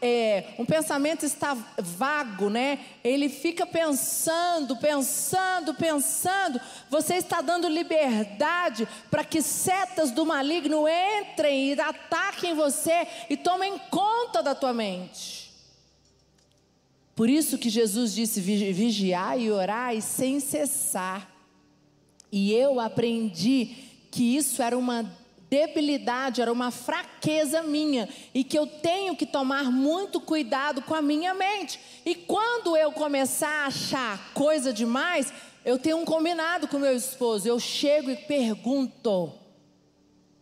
é, 0.00 0.54
um 0.58 0.64
pensamento 0.64 1.24
está 1.24 1.54
vago, 1.78 2.50
né? 2.50 2.78
Ele 3.02 3.28
fica 3.28 3.66
pensando, 3.66 4.76
pensando, 4.76 5.74
pensando. 5.74 6.60
Você 6.88 7.14
está 7.14 7.40
dando 7.40 7.68
liberdade 7.68 8.86
para 9.10 9.24
que 9.24 9.42
setas 9.42 10.10
do 10.10 10.24
maligno 10.26 10.84
entrem 10.86 11.72
e 11.72 11.80
ataquem 11.80 12.54
você 12.54 13.06
e 13.28 13.36
tomem 13.36 13.78
conta 13.90 14.42
da 14.42 14.54
tua 14.54 14.72
mente. 14.72 15.50
Por 17.16 17.28
isso 17.28 17.58
que 17.58 17.68
Jesus 17.68 18.14
disse: 18.14 18.40
vigiai 18.40 19.42
e 19.42 19.50
orai 19.50 20.00
sem 20.00 20.38
cessar. 20.38 21.39
E 22.32 22.52
eu 22.52 22.78
aprendi 22.78 23.76
que 24.10 24.36
isso 24.36 24.62
era 24.62 24.76
uma 24.76 25.04
debilidade, 25.50 26.40
era 26.40 26.52
uma 26.52 26.70
fraqueza 26.70 27.62
minha 27.62 28.08
e 28.32 28.44
que 28.44 28.56
eu 28.56 28.66
tenho 28.66 29.16
que 29.16 29.26
tomar 29.26 29.64
muito 29.64 30.20
cuidado 30.20 30.80
com 30.82 30.94
a 30.94 31.02
minha 31.02 31.34
mente. 31.34 31.80
E 32.06 32.14
quando 32.14 32.76
eu 32.76 32.92
começar 32.92 33.64
a 33.64 33.66
achar 33.66 34.32
coisa 34.32 34.72
demais, 34.72 35.32
eu 35.64 35.76
tenho 35.76 35.98
um 35.98 36.04
combinado 36.04 36.68
com 36.68 36.78
meu 36.78 36.94
esposo. 36.94 37.48
Eu 37.48 37.58
chego 37.58 38.10
e 38.10 38.16
pergunto: 38.16 39.32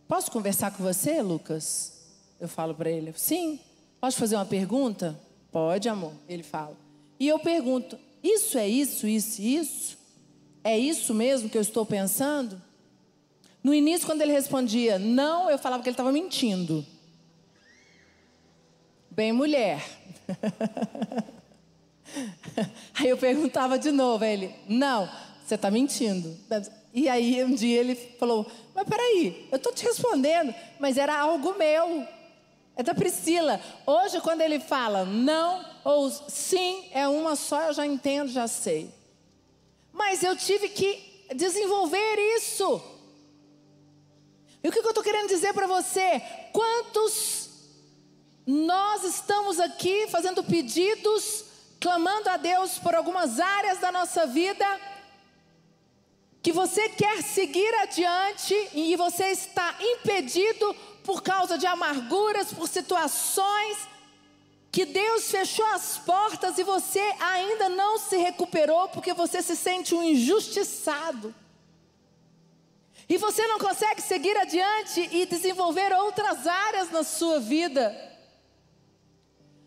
Posso 0.07 0.31
conversar 0.31 0.71
com 0.71 0.83
você, 0.83 1.21
Lucas? 1.21 1.93
Eu 2.39 2.47
falo 2.47 2.75
para 2.75 2.89
ele: 2.89 3.11
Sim. 3.17 3.59
Posso 3.99 4.17
fazer 4.17 4.35
uma 4.35 4.45
pergunta? 4.45 5.19
Pode, 5.51 5.89
amor. 5.89 6.13
Ele 6.27 6.43
fala. 6.43 6.77
E 7.19 7.27
eu 7.27 7.39
pergunto: 7.39 7.97
Isso 8.23 8.57
é 8.57 8.67
isso, 8.67 9.07
isso, 9.07 9.41
isso? 9.41 9.98
É 10.69 10.77
isso 10.77 11.15
mesmo 11.15 11.49
que 11.49 11.57
eu 11.57 11.63
estou 11.63 11.83
pensando? 11.83 12.61
No 13.63 13.73
início, 13.73 14.05
quando 14.05 14.21
ele 14.21 14.31
respondia 14.31 14.99
não, 14.99 15.49
eu 15.49 15.57
falava 15.57 15.81
que 15.81 15.89
ele 15.89 15.95
estava 15.95 16.11
mentindo. 16.11 16.85
Bem, 19.09 19.31
mulher. 19.31 19.83
Aí 22.93 23.09
eu 23.09 23.17
perguntava 23.17 23.79
de 23.79 23.89
novo, 23.89 24.23
ele, 24.23 24.53
não, 24.67 25.09
você 25.43 25.55
está 25.55 25.71
mentindo. 25.71 26.37
E 26.93 27.09
aí 27.09 27.43
um 27.43 27.55
dia 27.55 27.79
ele 27.79 27.95
falou: 27.95 28.45
Mas 28.75 28.87
peraí, 28.87 29.47
eu 29.51 29.57
estou 29.57 29.73
te 29.73 29.85
respondendo, 29.85 30.53
mas 30.79 30.99
era 30.99 31.19
algo 31.19 31.57
meu. 31.57 32.07
É 32.75 32.83
da 32.83 32.93
Priscila. 32.93 33.59
Hoje, 33.87 34.21
quando 34.21 34.41
ele 34.41 34.59
fala 34.59 35.03
não 35.03 35.65
ou 35.83 36.11
sim, 36.11 36.85
é 36.91 37.07
uma 37.07 37.35
só, 37.35 37.63
eu 37.63 37.73
já 37.73 37.87
entendo, 37.87 38.29
já 38.29 38.47
sei. 38.47 38.98
Mas 39.99 40.23
eu 40.23 40.33
tive 40.33 40.69
que 40.69 41.25
desenvolver 41.35 42.15
isso. 42.37 42.81
E 44.63 44.69
o 44.69 44.71
que 44.71 44.79
eu 44.79 44.87
estou 44.87 45.03
querendo 45.03 45.27
dizer 45.27 45.53
para 45.53 45.67
você? 45.67 46.21
Quantos 46.53 47.49
nós 48.47 49.03
estamos 49.03 49.59
aqui 49.59 50.07
fazendo 50.07 50.41
pedidos, 50.41 51.43
clamando 51.81 52.29
a 52.29 52.37
Deus 52.37 52.79
por 52.79 52.95
algumas 52.95 53.41
áreas 53.41 53.79
da 53.79 53.91
nossa 53.91 54.25
vida, 54.25 54.65
que 56.41 56.53
você 56.53 56.87
quer 56.87 57.21
seguir 57.21 57.73
adiante 57.75 58.55
e 58.73 58.95
você 58.95 59.25
está 59.31 59.75
impedido 59.81 60.73
por 61.03 61.21
causa 61.21 61.57
de 61.57 61.67
amarguras, 61.67 62.53
por 62.53 62.69
situações 62.69 63.77
que 64.71 64.85
Deus 64.85 65.31
fechou 65.31 65.65
as 65.67 65.97
portas 65.97 66.57
e 66.57 66.63
você 66.63 66.99
ainda 67.19 67.69
não 67.69 67.97
se 67.97 68.17
recuperou 68.17 68.87
porque 68.89 69.13
você 69.13 69.41
se 69.41 69.55
sente 69.55 69.95
um 69.95 70.03
injustiçado. 70.03 71.33
E 73.07 73.17
você 73.17 73.47
não 73.47 73.57
consegue 73.57 74.01
seguir 74.01 74.37
adiante 74.37 75.09
e 75.11 75.25
desenvolver 75.25 75.91
outras 75.93 76.45
áreas 76.45 76.91
na 76.91 77.03
sua 77.03 77.39
vida. 77.39 77.95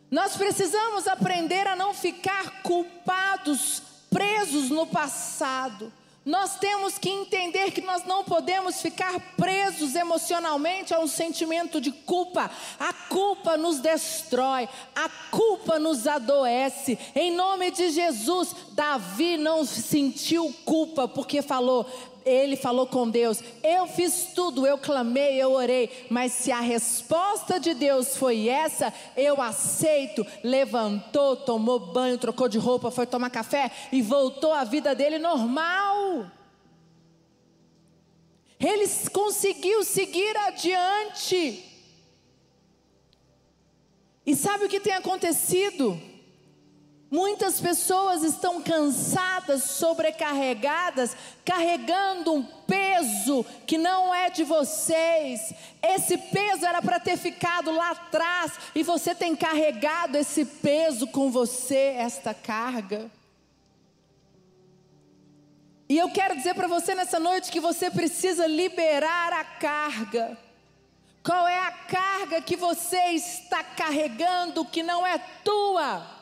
Nós 0.09 0.37
precisamos 0.37 1.09
aprender 1.09 1.67
a 1.67 1.75
não 1.75 1.93
ficar 1.93 2.63
culpados, 2.63 3.83
presos 4.09 4.71
no 4.71 4.87
passado. 4.87 5.93
Nós 6.25 6.57
temos 6.57 6.99
que 6.99 7.09
entender 7.09 7.73
que 7.73 7.81
nós 7.81 8.05
não 8.05 8.23
podemos 8.23 8.81
ficar 8.81 9.19
presos 9.37 9.97
emocionalmente 9.97 10.95
a 10.95 11.01
um 11.01 11.09
sentimento 11.09 11.81
de 11.81 11.91
culpa. 11.91 12.49
A 12.79 12.93
culpa 12.93 13.57
nos 13.57 13.81
destrói, 13.81 14.69
a 14.95 15.09
culpa 15.33 15.81
nos 15.81 16.07
adoece. 16.07 16.97
Em 17.17 17.33
nome 17.33 17.73
de 17.73 17.91
Jesus, 17.91 18.55
Davi 18.71 19.37
não 19.37 19.65
sentiu 19.65 20.55
culpa 20.65 21.09
porque 21.09 21.43
falou: 21.43 21.87
ele 22.25 22.57
falou 22.57 22.87
com 22.87 23.09
Deus: 23.09 23.43
Eu 23.63 23.87
fiz 23.87 24.29
tudo, 24.35 24.67
eu 24.67 24.79
clamei, 24.79 25.41
eu 25.41 25.53
orei, 25.53 26.07
mas 26.11 26.33
se 26.33 26.53
a 26.53 26.61
resposta 26.61 27.59
de 27.59 27.75
Deus 27.75 28.17
foi 28.17 28.49
essa, 28.49 28.93
eu 29.17 29.41
aceito. 29.41 30.27
Levantou, 30.43 31.37
tomou 31.37 31.79
banho, 31.79 32.19
trocou 32.19 32.49
de 32.49 32.59
roupa, 32.59 32.91
foi 32.91 33.07
tomar 33.07 33.31
café 33.31 33.71
e 33.91 34.03
voltou 34.03 34.53
à 34.53 34.65
vida 34.65 34.95
dele 34.95 35.19
normal. 35.19 36.27
Ele 38.59 38.89
conseguiu 39.13 39.83
seguir 39.83 40.37
adiante. 40.37 41.69
E 44.25 44.37
sabe 44.37 44.67
o 44.67 44.69
que 44.69 44.79
tem 44.79 44.93
acontecido? 44.93 46.01
Muitas 47.13 47.61
pessoas 47.61 48.23
estão 48.23 48.63
cansadas, 48.63 49.65
sobrecarregadas, 49.65 51.15
carregando 51.45 52.33
um 52.33 52.43
peso 52.43 53.45
que 53.67 53.77
não 53.77 54.15
é 54.15 54.31
de 54.31 54.43
vocês. 54.45 55.53
Esse 55.83 56.17
peso 56.17 56.65
era 56.65 56.81
para 56.81 56.99
ter 56.99 57.19
ficado 57.19 57.71
lá 57.71 57.91
atrás 57.91 58.53
e 58.75 58.83
você 58.83 59.15
tem 59.15 59.37
carregado 59.37 60.17
esse 60.17 60.47
peso 60.47 61.07
com 61.07 61.31
você, 61.31 61.97
esta 61.99 62.33
carga. 62.33 63.11
E 65.91 65.99
eu 65.99 66.09
quero 66.09 66.35
dizer 66.35 66.55
para 66.55 66.67
você 66.67 66.95
nessa 66.95 67.21
noite 67.21 67.53
que 67.53 67.61
você 67.61 67.91
precisa 67.91 68.47
liberar 68.47 69.35
a 69.35 69.45
carga. 69.45 70.39
Qual 71.23 71.47
é 71.47 71.59
a 71.59 71.73
carga 71.73 72.41
que 72.41 72.57
você 72.57 73.11
está 73.11 73.63
carregando 73.63 74.65
que 74.65 74.83
não 74.83 75.07
é 75.07 75.19
tua? 75.45 76.22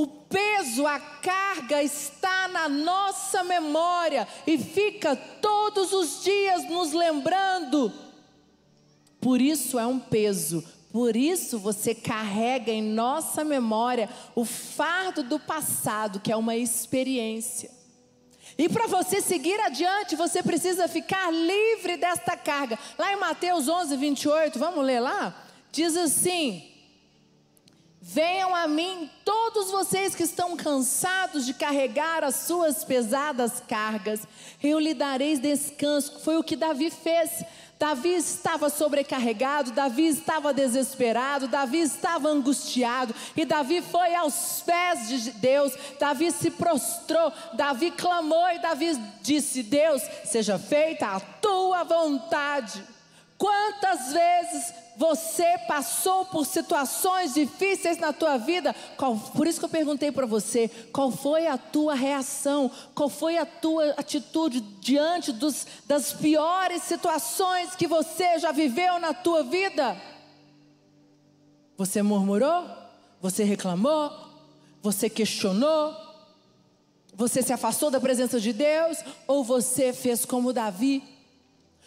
O 0.00 0.06
peso, 0.06 0.86
a 0.86 0.98
carga 0.98 1.82
está 1.82 2.48
na 2.48 2.70
nossa 2.70 3.44
memória 3.44 4.26
e 4.46 4.56
fica 4.56 5.14
todos 5.14 5.92
os 5.92 6.24
dias 6.24 6.66
nos 6.70 6.94
lembrando. 6.94 7.92
Por 9.20 9.42
isso 9.42 9.78
é 9.78 9.86
um 9.86 9.98
peso, 9.98 10.64
por 10.90 11.14
isso 11.14 11.58
você 11.58 11.94
carrega 11.94 12.72
em 12.72 12.80
nossa 12.80 13.44
memória 13.44 14.08
o 14.34 14.42
fardo 14.42 15.22
do 15.22 15.38
passado, 15.38 16.18
que 16.18 16.32
é 16.32 16.36
uma 16.36 16.56
experiência. 16.56 17.70
E 18.56 18.70
para 18.70 18.86
você 18.86 19.20
seguir 19.20 19.60
adiante, 19.60 20.16
você 20.16 20.42
precisa 20.42 20.88
ficar 20.88 21.30
livre 21.30 21.98
desta 21.98 22.38
carga. 22.38 22.78
Lá 22.98 23.12
em 23.12 23.16
Mateus 23.16 23.68
11, 23.68 23.98
28, 23.98 24.58
vamos 24.58 24.82
ler 24.82 25.00
lá? 25.00 25.46
Diz 25.70 25.94
assim: 25.94 26.69
Venham 28.12 28.52
a 28.56 28.66
mim 28.66 29.08
todos 29.24 29.70
vocês 29.70 30.16
que 30.16 30.24
estão 30.24 30.56
cansados 30.56 31.46
de 31.46 31.54
carregar 31.54 32.24
as 32.24 32.34
suas 32.34 32.82
pesadas 32.82 33.62
cargas, 33.68 34.26
eu 34.60 34.80
lhe 34.80 34.94
darei 34.94 35.38
descanso. 35.38 36.18
Foi 36.18 36.36
o 36.36 36.42
que 36.42 36.56
Davi 36.56 36.90
fez. 36.90 37.44
Davi 37.78 38.08
estava 38.08 38.68
sobrecarregado, 38.68 39.70
Davi 39.70 40.08
estava 40.08 40.52
desesperado, 40.52 41.46
Davi 41.46 41.82
estava 41.82 42.28
angustiado, 42.28 43.14
e 43.36 43.44
Davi 43.44 43.80
foi 43.80 44.12
aos 44.16 44.60
pés 44.66 45.08
de 45.08 45.30
Deus, 45.30 45.72
Davi 45.98 46.32
se 46.32 46.50
prostrou, 46.50 47.32
Davi 47.52 47.92
clamou 47.92 48.48
e 48.50 48.58
Davi 48.58 48.92
disse: 49.22 49.62
Deus, 49.62 50.02
seja 50.24 50.58
feita 50.58 51.06
a 51.06 51.20
tua 51.20 51.84
vontade. 51.84 52.82
Quantas 53.38 54.12
vezes 54.12 54.74
você 55.00 55.56
passou 55.66 56.26
por 56.26 56.44
situações 56.44 57.32
difíceis 57.32 57.96
na 57.96 58.12
tua 58.12 58.36
vida? 58.36 58.76
Qual, 58.98 59.16
por 59.16 59.46
isso 59.46 59.58
que 59.58 59.64
eu 59.64 59.70
perguntei 59.70 60.12
para 60.12 60.26
você, 60.26 60.68
qual 60.92 61.10
foi 61.10 61.46
a 61.46 61.56
tua 61.56 61.94
reação? 61.94 62.70
Qual 62.94 63.08
foi 63.08 63.38
a 63.38 63.46
tua 63.46 63.92
atitude 63.96 64.60
diante 64.60 65.32
dos, 65.32 65.66
das 65.86 66.12
piores 66.12 66.82
situações 66.82 67.74
que 67.74 67.86
você 67.86 68.38
já 68.38 68.52
viveu 68.52 69.00
na 69.00 69.14
tua 69.14 69.42
vida? 69.42 69.96
Você 71.78 72.02
murmurou? 72.02 72.68
Você 73.22 73.42
reclamou? 73.42 74.12
Você 74.82 75.08
questionou? 75.08 75.96
Você 77.14 77.40
se 77.40 77.54
afastou 77.54 77.90
da 77.90 77.98
presença 77.98 78.38
de 78.38 78.52
Deus? 78.52 78.98
Ou 79.26 79.42
você 79.42 79.94
fez 79.94 80.26
como 80.26 80.52
Davi? 80.52 81.19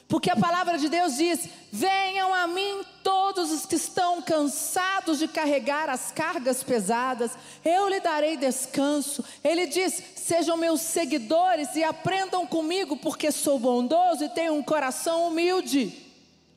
Porque 0.07 0.29
a 0.29 0.35
palavra 0.35 0.77
de 0.77 0.89
Deus 0.89 1.17
diz: 1.17 1.49
Venham 1.71 2.33
a 2.33 2.47
mim 2.47 2.83
todos 3.03 3.51
os 3.51 3.65
que 3.65 3.75
estão 3.75 4.21
cansados 4.21 5.19
de 5.19 5.27
carregar 5.27 5.89
as 5.89 6.11
cargas 6.11 6.63
pesadas, 6.63 7.31
eu 7.65 7.87
lhe 7.89 7.99
darei 7.99 8.37
descanso. 8.37 9.23
Ele 9.43 9.65
diz: 9.67 10.01
Sejam 10.15 10.55
meus 10.55 10.81
seguidores 10.81 11.75
e 11.75 11.83
aprendam 11.83 12.45
comigo, 12.45 12.95
porque 12.97 13.31
sou 13.31 13.59
bondoso 13.59 14.23
e 14.23 14.29
tenho 14.29 14.53
um 14.53 14.63
coração 14.63 15.27
humilde, 15.27 15.93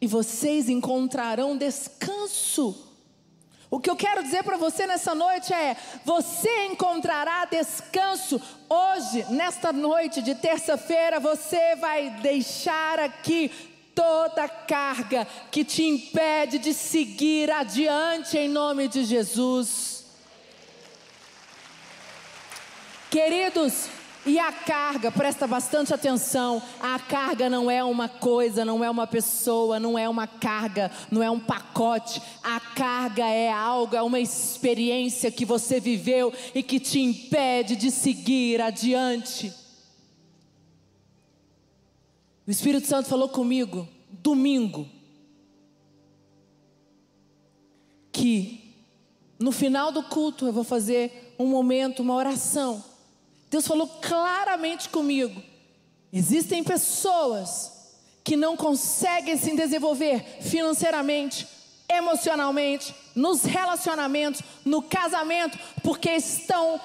e 0.01 0.07
vocês 0.07 0.69
encontrarão 0.69 1.57
descanso. 1.57 2.86
O 3.69 3.81
que 3.81 3.91
eu 3.91 3.97
quero 3.97 4.23
dizer 4.23 4.45
para 4.45 4.57
você 4.57 4.87
nessa 4.87 5.15
noite 5.15 5.53
é: 5.53 5.77
você 6.05 6.67
encontrará 6.67 7.45
descanso 7.47 8.41
hoje, 8.69 9.27
nesta 9.31 9.73
noite 9.73 10.23
de 10.23 10.35
terça-feira. 10.35 11.19
Você 11.19 11.75
vai 11.77 12.11
deixar 12.23 13.01
aqui 13.01 13.51
toda 13.95 14.45
a 14.45 14.49
carga 14.49 15.27
que 15.51 15.65
te 15.65 15.83
impede 15.83 16.59
de 16.59 16.73
seguir 16.75 17.51
adiante 17.51 18.39
em 18.39 18.49
nome 18.49 18.87
de 18.87 19.05
Jesus. 19.05 20.05
Queridos, 23.11 23.89
e 24.27 24.41
a 24.41 24.51
carga, 24.51 25.13
presta 25.13 25.47
bastante 25.47 25.95
atenção, 25.95 26.61
a 26.81 26.99
carga 26.99 27.49
não 27.49 27.71
é 27.71 27.85
uma 27.85 28.09
coisa, 28.09 28.65
não 28.65 28.83
é 28.83 28.91
uma 28.91 29.07
pessoa, 29.07 29.79
não 29.79 29.97
é 29.97 30.09
uma 30.09 30.27
carga, 30.27 30.91
não 31.13 31.23
é 31.23 31.31
um 31.31 31.39
pacote. 31.39 32.21
A 32.43 32.59
carga 32.59 33.25
é 33.25 33.51
algo, 33.53 33.95
é 33.95 34.03
uma 34.03 34.19
experiência 34.19 35.31
que 35.31 35.45
você 35.45 35.79
viveu 35.79 36.33
e 36.53 36.61
que 36.61 36.81
te 36.81 36.99
impede 36.99 37.77
de 37.77 37.89
seguir 37.89 38.61
adiante. 38.61 39.53
O 42.45 42.51
Espírito 42.51 42.89
Santo 42.89 43.09
falou 43.09 43.29
comigo 43.29 43.89
domingo 44.11 44.89
que 48.11 48.75
no 49.39 49.53
final 49.53 49.93
do 49.93 50.03
culto 50.03 50.47
eu 50.47 50.53
vou 50.53 50.65
fazer 50.65 51.35
um 51.39 51.47
momento, 51.47 52.03
uma 52.03 52.15
oração 52.15 52.83
Deus 53.57 53.67
falou 53.67 53.89
claramente 54.03 54.91
comigo. 54.91 55.43
Existem 56.13 56.63
pessoas 56.63 57.73
que 58.23 58.37
não 58.37 58.55
conseguem 58.55 59.35
se 59.39 59.57
desenvolver 59.57 60.43
financeiramente, 60.43 61.49
emocionalmente, 61.89 62.95
nos 63.15 63.45
relacionamentos, 63.45 64.43
no 64.63 64.83
casamento, 64.83 65.59
porque 65.83 66.11
estão 66.11 66.79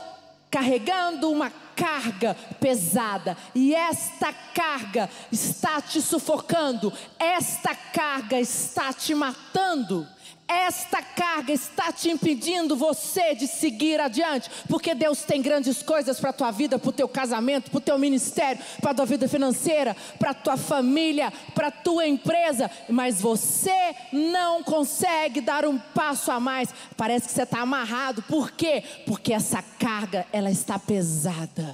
carregando 0.49 1.29
uma 1.29 1.51
carga 1.81 2.35
pesada 2.59 3.35
e 3.55 3.73
esta 3.73 4.31
carga 4.31 5.09
está 5.31 5.81
te 5.81 5.99
sufocando, 5.99 6.93
esta 7.17 7.73
carga 7.73 8.39
está 8.39 8.93
te 8.93 9.15
matando. 9.15 10.07
Esta 10.51 11.01
carga 11.01 11.53
está 11.53 11.93
te 11.93 12.09
impedindo 12.09 12.75
você 12.75 13.33
de 13.33 13.47
seguir 13.47 14.01
adiante, 14.01 14.49
porque 14.67 14.93
Deus 14.93 15.21
tem 15.21 15.41
grandes 15.41 15.81
coisas 15.81 16.19
para 16.19 16.31
a 16.31 16.33
tua 16.33 16.51
vida, 16.51 16.77
para 16.77 16.89
o 16.89 16.91
teu 16.91 17.07
casamento, 17.07 17.71
para 17.71 17.77
o 17.77 17.81
teu 17.81 17.97
ministério, 17.97 18.61
para 18.81 18.91
a 18.91 18.93
tua 18.93 19.05
vida 19.05 19.29
financeira, 19.29 19.95
para 20.19 20.31
a 20.31 20.33
tua 20.33 20.57
família, 20.57 21.31
para 21.55 21.67
a 21.67 21.71
tua 21.71 22.05
empresa, 22.05 22.69
mas 22.89 23.21
você 23.21 23.95
não 24.11 24.61
consegue 24.61 25.39
dar 25.39 25.65
um 25.65 25.77
passo 25.77 26.29
a 26.29 26.39
mais. 26.39 26.67
Parece 26.97 27.29
que 27.29 27.33
você 27.33 27.43
está 27.43 27.61
amarrado. 27.61 28.21
Por 28.23 28.51
quê? 28.51 28.83
Porque 29.05 29.31
essa 29.31 29.63
carga 29.79 30.27
ela 30.33 30.51
está 30.51 30.77
pesada. 30.77 31.70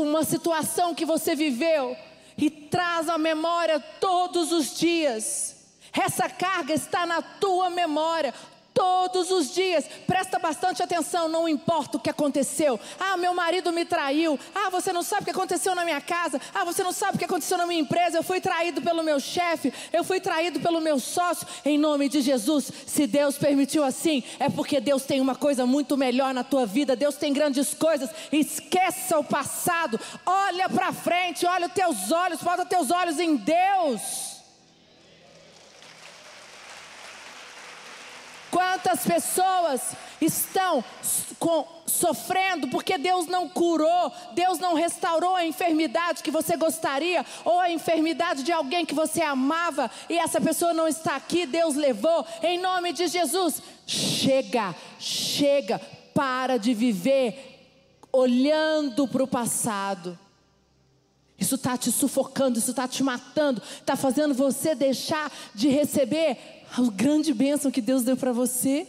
Uma 0.00 0.24
situação 0.24 0.94
que 0.94 1.04
você 1.04 1.34
viveu 1.34 1.96
e 2.36 2.50
traz 2.50 3.08
à 3.08 3.18
memória 3.18 3.78
todos 4.00 4.52
os 4.52 4.78
dias. 4.78 5.56
Essa 5.92 6.28
carga 6.28 6.72
está 6.72 7.06
na 7.06 7.20
tua 7.22 7.70
memória 7.70 8.32
todos 8.78 9.32
os 9.32 9.52
dias. 9.52 9.84
Presta 10.06 10.38
bastante 10.38 10.80
atenção, 10.80 11.28
não 11.28 11.48
importa 11.48 11.96
o 11.96 12.00
que 12.00 12.08
aconteceu. 12.08 12.78
Ah, 13.00 13.16
meu 13.16 13.34
marido 13.34 13.72
me 13.72 13.84
traiu. 13.84 14.38
Ah, 14.54 14.70
você 14.70 14.92
não 14.92 15.02
sabe 15.02 15.22
o 15.22 15.24
que 15.24 15.32
aconteceu 15.32 15.74
na 15.74 15.84
minha 15.84 16.00
casa. 16.00 16.40
Ah, 16.54 16.64
você 16.64 16.84
não 16.84 16.92
sabe 16.92 17.16
o 17.16 17.18
que 17.18 17.24
aconteceu 17.24 17.58
na 17.58 17.66
minha 17.66 17.80
empresa. 17.80 18.16
Eu 18.16 18.22
fui 18.22 18.40
traído 18.40 18.80
pelo 18.80 19.02
meu 19.02 19.18
chefe. 19.18 19.74
Eu 19.92 20.04
fui 20.04 20.20
traído 20.20 20.60
pelo 20.60 20.80
meu 20.80 21.00
sócio. 21.00 21.44
Em 21.64 21.76
nome 21.76 22.08
de 22.08 22.20
Jesus, 22.20 22.70
se 22.86 23.04
Deus 23.08 23.36
permitiu 23.36 23.82
assim, 23.82 24.22
é 24.38 24.48
porque 24.48 24.80
Deus 24.80 25.02
tem 25.02 25.20
uma 25.20 25.34
coisa 25.34 25.66
muito 25.66 25.96
melhor 25.96 26.32
na 26.32 26.44
tua 26.44 26.64
vida. 26.64 26.94
Deus 26.94 27.16
tem 27.16 27.32
grandes 27.32 27.74
coisas. 27.74 28.08
Esqueça 28.30 29.18
o 29.18 29.24
passado. 29.24 29.98
Olha 30.24 30.68
para 30.68 30.92
frente, 30.92 31.44
olha 31.44 31.66
os 31.66 31.72
teus 31.72 32.12
olhos, 32.12 32.40
bota 32.40 32.64
teus 32.64 32.92
olhos 32.92 33.18
em 33.18 33.34
Deus. 33.34 34.27
Quantas 38.50 39.00
pessoas 39.04 39.92
estão 40.20 40.82
com, 41.38 41.66
sofrendo 41.86 42.68
porque 42.68 42.96
Deus 42.96 43.26
não 43.26 43.48
curou, 43.48 44.12
Deus 44.32 44.58
não 44.58 44.74
restaurou 44.74 45.34
a 45.34 45.44
enfermidade 45.44 46.22
que 46.22 46.30
você 46.30 46.56
gostaria, 46.56 47.24
ou 47.44 47.58
a 47.60 47.70
enfermidade 47.70 48.42
de 48.42 48.52
alguém 48.52 48.86
que 48.86 48.94
você 48.94 49.22
amava, 49.22 49.90
e 50.08 50.18
essa 50.18 50.40
pessoa 50.40 50.72
não 50.72 50.88
está 50.88 51.16
aqui, 51.16 51.46
Deus 51.46 51.74
levou, 51.74 52.26
em 52.42 52.58
nome 52.58 52.92
de 52.92 53.06
Jesus. 53.06 53.62
Chega, 53.86 54.74
chega, 54.98 55.80
para 56.14 56.58
de 56.58 56.74
viver 56.74 57.58
olhando 58.12 59.06
para 59.06 59.22
o 59.22 59.28
passado. 59.28 60.18
Isso 61.38 61.54
está 61.54 61.76
te 61.76 61.92
sufocando, 61.92 62.58
isso 62.58 62.70
está 62.70 62.88
te 62.88 63.02
matando, 63.02 63.62
está 63.78 63.94
fazendo 63.94 64.34
você 64.34 64.74
deixar 64.74 65.30
de 65.54 65.68
receber 65.68 66.57
a 66.76 66.82
grande 66.90 67.32
bênção 67.32 67.70
que 67.70 67.80
Deus 67.80 68.02
deu 68.02 68.16
para 68.16 68.32
você. 68.32 68.86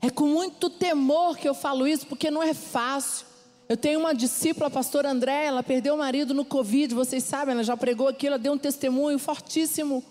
É 0.00 0.10
com 0.10 0.26
muito 0.26 0.68
temor 0.68 1.36
que 1.36 1.48
eu 1.48 1.54
falo 1.54 1.88
isso, 1.88 2.06
porque 2.06 2.30
não 2.30 2.42
é 2.42 2.52
fácil. 2.52 3.26
Eu 3.68 3.76
tenho 3.76 3.98
uma 3.98 4.14
discípula, 4.14 4.66
a 4.66 4.70
pastora 4.70 5.10
André, 5.10 5.46
ela 5.46 5.62
perdeu 5.62 5.94
o 5.94 5.98
marido 5.98 6.34
no 6.34 6.44
Covid, 6.44 6.94
vocês 6.94 7.24
sabem, 7.24 7.54
ela 7.54 7.64
já 7.64 7.76
pregou 7.76 8.08
aqui, 8.08 8.26
ela 8.26 8.38
deu 8.38 8.52
um 8.52 8.58
testemunho 8.58 9.18
fortíssimo. 9.18 10.04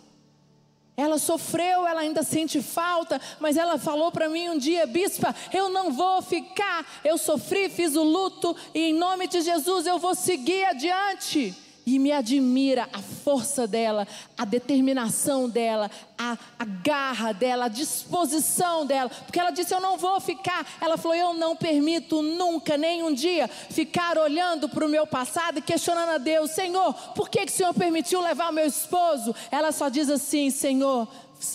Ela 0.98 1.18
sofreu, 1.18 1.88
ela 1.88 2.02
ainda 2.02 2.24
sente 2.24 2.62
falta, 2.62 3.20
mas 3.40 3.58
ela 3.58 3.78
falou 3.78 4.12
para 4.12 4.30
mim 4.30 4.50
um 4.50 4.58
dia, 4.58 4.86
bispa, 4.86 5.36
eu 5.52 5.70
não 5.70 5.92
vou 5.92 6.22
ficar, 6.22 7.02
eu 7.04 7.18
sofri, 7.18 7.70
fiz 7.70 7.96
o 7.96 8.04
luto, 8.04 8.56
e 8.74 8.90
em 8.90 8.94
nome 8.94 9.28
de 9.28 9.42
Jesus 9.42 9.86
eu 9.86 9.98
vou 9.98 10.14
seguir 10.14 10.66
adiante. 10.66 11.56
E 11.86 12.00
me 12.00 12.14
admira 12.14 12.88
a 12.94 13.00
força 13.00 13.68
dela, 13.68 14.08
a 14.38 14.46
determinação 14.46 15.50
dela, 15.50 15.92
a, 16.18 16.38
a, 16.58 16.64
garra 16.64 17.34
dela, 17.34 17.66
a 17.66 17.68
disposição 17.68 18.86
dela. 18.86 19.10
Porque 19.10 19.38
ela 19.38 19.52
disse: 19.52 19.74
Eu 19.74 19.82
não 19.82 19.98
vou 19.98 20.20
ficar. 20.22 20.66
Ela 20.80 20.98
falou: 20.98 21.16
Eu 21.16 21.34
não 21.34 21.58
permito 21.58 22.22
nunca, 22.22 22.78
nem 22.78 23.04
um 23.04 23.14
dia, 23.14 23.50
ficar 23.50 24.18
olhando 24.18 24.70
para 24.70 24.86
o 24.86 24.90
meu 24.90 25.06
passado 25.06 25.60
e 25.60 25.62
questionando 25.62 26.12
a 26.12 26.18
Deus: 26.18 26.52
Senhor, 26.52 26.94
por 27.16 27.30
que, 27.30 27.46
que 27.46 27.52
o 27.52 27.56
Senhor 27.56 27.74
permitiu 27.74 28.22
levar 28.22 28.50
o 28.50 28.54
meu 28.54 28.66
esposo? 28.66 29.36
Ela 29.52 29.74
só 29.74 29.90
diz 29.90 30.10
assim: 30.10 30.50
Senhor, 30.50 31.06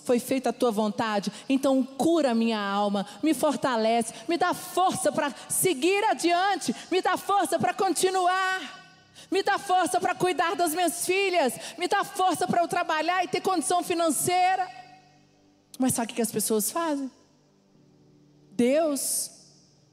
foi 0.05 0.19
feita 0.19 0.51
a 0.51 0.53
tua 0.53 0.71
vontade, 0.71 1.33
então 1.49 1.83
cura 1.83 2.35
minha 2.35 2.61
alma, 2.61 3.07
me 3.23 3.33
fortalece, 3.33 4.13
me 4.29 4.37
dá 4.37 4.53
força 4.53 5.11
para 5.11 5.35
seguir 5.49 6.05
adiante, 6.05 6.75
me 6.91 7.01
dá 7.01 7.17
força 7.17 7.59
para 7.59 7.73
continuar. 7.73 8.78
Me 9.31 9.43
dá 9.43 9.59
força 9.59 10.01
para 10.01 10.15
cuidar 10.15 10.57
das 10.57 10.75
minhas 10.75 11.05
filhas. 11.05 11.53
Me 11.77 11.87
dá 11.87 12.03
força 12.05 12.47
para 12.47 12.63
eu 12.63 12.69
trabalhar 12.69 13.25
e 13.25 13.29
ter 13.29 13.41
condição 13.41 13.83
financeira. 13.83 14.69
Mas 15.79 15.95
sabe 15.95 16.13
o 16.13 16.15
que 16.15 16.23
as 16.23 16.33
pessoas 16.33 16.71
fazem? 16.71 17.11
Deus, 18.53 19.31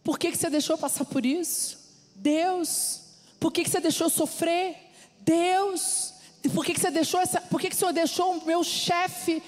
por 0.03 0.17
que, 0.17 0.31
que 0.31 0.37
você 0.37 0.49
deixou 0.49 0.77
passar 0.77 1.05
por 1.05 1.25
isso? 1.25 1.77
Deus, 2.15 3.01
por 3.39 3.51
que, 3.51 3.63
que 3.63 3.69
você 3.69 3.79
deixou 3.79 4.09
sofrer? 4.09 4.75
Deus, 5.19 6.13
por 6.53 6.65
que, 6.65 6.73
que 6.73 6.79
você 6.79 6.89
deixou 6.89 7.19
essa, 7.19 7.41
por 7.41 7.59
que, 7.59 7.69
que 7.69 7.75
o 7.75 7.77
Senhor 7.77 7.91
deixou 7.91 8.37
o 8.37 8.45
meu 8.45 8.63
chefe 8.63 9.43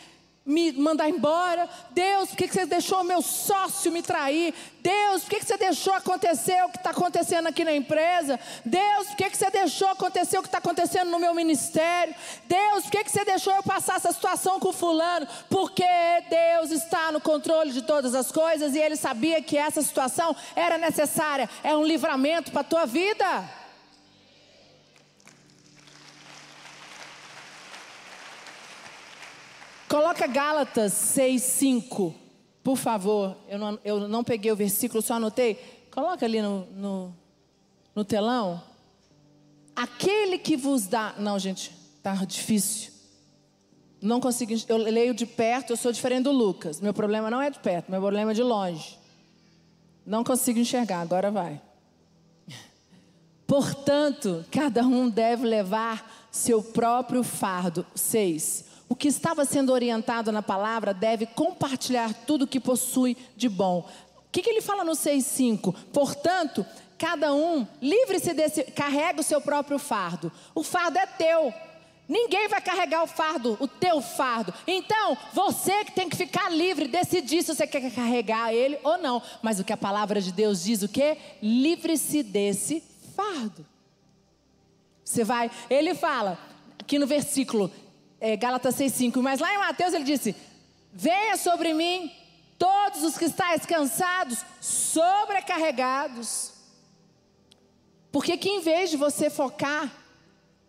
me 0.48 0.72
mandar 0.72 1.10
embora? 1.10 1.70
Deus, 1.92 2.30
por 2.30 2.38
que 2.38 2.48
você 2.48 2.66
deixou 2.66 3.04
meu 3.04 3.22
sócio 3.22 3.92
me 3.92 4.02
trair? 4.02 4.54
Deus, 4.82 5.24
por 5.24 5.32
que 5.32 5.46
você 5.46 5.58
deixou 5.58 5.94
acontecer 5.94 6.64
o 6.64 6.70
que 6.70 6.78
está 6.78 6.92
acontecendo 6.92 7.48
aqui 7.48 7.66
na 7.66 7.74
empresa? 7.74 8.40
Deus, 8.64 9.08
por 9.08 9.18
que 9.18 9.36
você 9.36 9.52
deixou 9.52 9.90
acontecer 9.90 10.38
o 10.38 10.42
que 10.42 10.48
está 10.48 10.60
acontecendo 10.60 11.12
no 11.12 11.20
meu 11.20 11.34
ministério? 11.34 12.16
Deus, 12.46 12.86
por 12.86 12.92
que 12.92 13.10
você 13.10 13.26
deixou 13.26 13.54
eu 13.54 13.64
passar 13.64 13.98
essa 13.98 14.14
situação 14.14 14.58
com 14.58 14.72
fulano? 14.72 15.28
Porque 15.50 15.84
Deus 16.30 16.72
está 16.72 17.12
no 17.12 17.20
controle 17.20 17.74
de 17.74 17.82
todas 17.82 18.16
as 18.16 18.32
coisas 18.32 18.74
e 18.74 18.80
Ele 18.80 18.96
sabia 18.96 19.42
que 19.42 19.58
essa 19.58 19.82
situação 19.82 20.34
era 20.56 20.78
necessária. 20.78 21.50
É 21.62 21.76
um 21.76 21.84
livramento 21.84 22.52
para 22.52 22.62
a 22.62 22.64
tua 22.64 22.86
vida. 22.86 23.57
Coloca 29.88 30.28
Gálatas 30.28 30.91
6,5, 30.93 32.13
por 32.62 32.76
favor. 32.76 33.38
Eu 33.47 33.58
não, 33.58 33.80
eu 33.86 34.08
não 34.08 34.23
peguei 34.23 34.52
o 34.52 34.56
versículo, 34.56 35.02
só 35.02 35.13
anotei. 35.13 35.56
Coloca 35.89 36.26
ali 36.26 36.41
no, 36.41 36.65
no, 36.71 37.15
no 37.95 38.04
telão. 38.04 38.62
Aquele 39.73 40.38
que 40.38 40.58
vos 40.58 40.88
dá. 40.88 41.15
Não, 41.17 41.39
gente, 41.39 41.71
tá 42.04 42.13
difícil. 42.26 42.91
Não 44.02 44.19
consigo. 44.19 44.54
Eu 44.67 44.78
leio 44.78 45.13
de 45.13 45.26
perto, 45.26 45.71
eu 45.71 45.78
sou 45.78 45.91
diferente 45.91 46.23
do 46.23 46.32
Lucas. 46.32 46.82
Meu 46.82 46.93
problema 46.93 47.32
não 47.32 47.41
é 47.41 47.50
de 47.50 47.60
perto, 47.60 47.89
meu 47.89 48.02
problema 48.02 48.32
é 48.32 48.34
de 48.34 48.43
longe. 48.43 49.00
Não 50.06 50.23
consigo 50.23 50.60
enxergar, 50.60 51.00
agora 51.00 51.32
vai. 51.32 51.62
Portanto, 53.47 54.45
cada 54.52 54.86
um 54.86 55.10
deve 55.10 55.45
levar 55.45 56.28
seu 56.30 56.62
próprio 56.62 57.23
fardo. 57.23 57.86
Seis 57.95 58.67
o 58.89 58.95
que 58.95 59.08
estava 59.08 59.45
sendo 59.45 59.71
orientado 59.71 60.32
na 60.32 60.41
palavra 60.41 60.93
deve 60.93 61.26
compartilhar 61.26 62.13
tudo 62.26 62.47
que 62.47 62.60
possui 62.60 63.17
de 63.36 63.50
bom. 63.50 63.88
O 64.17 64.32
que, 64.32 64.41
que 64.41 64.50
ele 64.50 64.62
fala 64.62 64.84
no 64.84 64.93
6,5? 64.93 65.76
Portanto, 65.91 66.65
cada 66.97 67.34
um, 67.34 67.67
livre-se 67.82 68.34
desse, 68.34 68.63
carrega 68.63 69.21
o 69.21 69.23
seu 69.23 69.41
próprio 69.41 69.78
fardo. 69.78 70.32
O 70.56 70.63
fardo 70.63 70.97
é 70.97 71.06
teu. 71.06 71.54
Ninguém 72.08 72.47
vai 72.47 72.62
carregar 72.62 73.04
o 73.04 73.08
fardo, 73.08 73.58
o 73.60 73.67
teu 73.67 74.02
fardo. 74.02 74.54
Então, 74.65 75.17
você 75.34 75.84
que 75.84 75.91
tem 75.91 76.08
que 76.08 76.15
ficar 76.15 76.50
livre, 76.50 76.88
decidir 76.88 77.43
se 77.43 77.54
você 77.54 77.67
quer 77.67 77.91
carregar 77.91 78.54
ele 78.54 78.80
ou 78.84 78.97
não. 78.97 79.21
Mas 79.41 79.60
o 79.60 79.63
que 79.63 79.73
a 79.73 79.78
palavra 79.78 80.21
de 80.21 80.32
Deus 80.32 80.63
diz 80.63 80.82
o 80.82 80.88
quê? 80.88 81.17
Livre-se 81.41 82.23
desse 82.23 82.82
fardo. 83.15 83.65
Você 85.04 85.23
vai, 85.23 85.52
ele 85.69 85.93
fala 85.93 86.39
aqui 86.80 86.97
no 86.97 87.08
versículo: 87.08 87.69
é, 88.20 88.36
Gálatas 88.36 88.76
6,5. 88.76 89.22
Mas 89.22 89.40
lá 89.40 89.54
em 89.54 89.58
Mateus 89.58 89.94
ele 89.94 90.04
disse: 90.04 90.36
Venha 90.94 91.38
sobre 91.38 91.74
mim 91.74 92.12
todos 92.58 93.04
os 93.04 93.18
que 93.18 93.26
estáis 93.26 93.66
cansados, 93.66 94.40
sobrecarregados. 94.60 96.54
Porque 98.12 98.38
que 98.38 98.50
em 98.50 98.62
vez 98.62 98.90
de 98.90 98.98
você 98.98 99.30
focar 99.30 99.92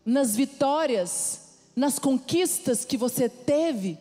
nas 0.04 0.36
vitórias, 0.36 1.58
nas 1.74 1.98
conquistas 1.98 2.84
que 2.84 2.96
você 2.96 3.28
teve, 3.28 3.98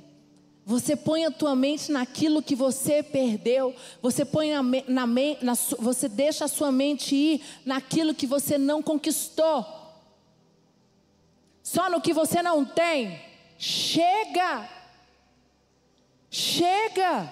você 0.66 0.98
põe 0.98 1.24
a 1.24 1.32
tua 1.32 1.56
mente 1.56 1.94
naquilo 1.94 2.44
que 2.44 2.54
você 2.54 3.02
perdeu. 3.02 3.74
Você 4.02 4.26
põe 4.26 4.52
na, 4.86 5.08
na, 5.08 5.54
você 5.80 6.10
deixa 6.10 6.44
a 6.44 6.50
sua 6.50 6.74
mente 6.74 7.16
ir 7.16 7.42
naquilo 7.66 8.14
que 8.14 8.28
você 8.28 8.58
não 8.58 8.84
conquistou. 8.84 9.66
Só 11.64 11.90
no 11.90 12.02
que 12.02 12.14
você 12.14 12.42
não 12.42 12.66
tem. 12.66 13.27
Chega! 13.58 14.70
Chega! 16.30 17.32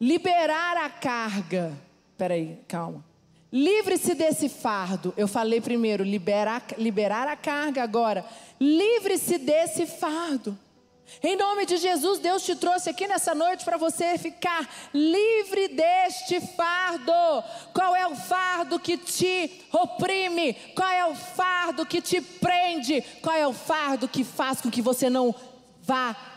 Liberar 0.00 0.76
a 0.76 0.90
carga. 0.90 1.72
Peraí, 2.16 2.58
calma. 2.66 3.04
Livre-se 3.52 4.14
desse 4.14 4.48
fardo. 4.48 5.14
Eu 5.16 5.28
falei 5.28 5.60
primeiro, 5.60 6.02
liberar, 6.02 6.62
liberar 6.76 7.28
a 7.28 7.36
carga 7.36 7.82
agora. 7.82 8.24
Livre-se 8.60 9.38
desse 9.38 9.86
fardo. 9.86 10.58
Em 11.22 11.36
nome 11.36 11.66
de 11.66 11.76
Jesus, 11.76 12.18
Deus 12.18 12.44
te 12.44 12.54
trouxe 12.56 12.90
aqui 12.90 13.06
nessa 13.06 13.34
noite 13.34 13.64
para 13.64 13.76
você 13.76 14.18
ficar 14.18 14.68
livre 14.92 15.68
deste 15.68 16.40
fardo. 16.40 17.12
Qual 17.72 17.94
é 17.94 18.06
o 18.06 18.14
fardo 18.14 18.78
que 18.78 18.96
te 18.96 19.64
oprime? 19.72 20.54
Qual 20.74 20.88
é 20.88 21.06
o 21.06 21.14
fardo 21.14 21.86
que 21.86 22.00
te 22.00 22.20
prende? 22.20 23.02
Qual 23.22 23.36
é 23.36 23.46
o 23.46 23.52
fardo 23.52 24.08
que 24.08 24.24
faz 24.24 24.60
com 24.60 24.70
que 24.70 24.82
você 24.82 25.08
não 25.08 25.34
vá 25.82 26.35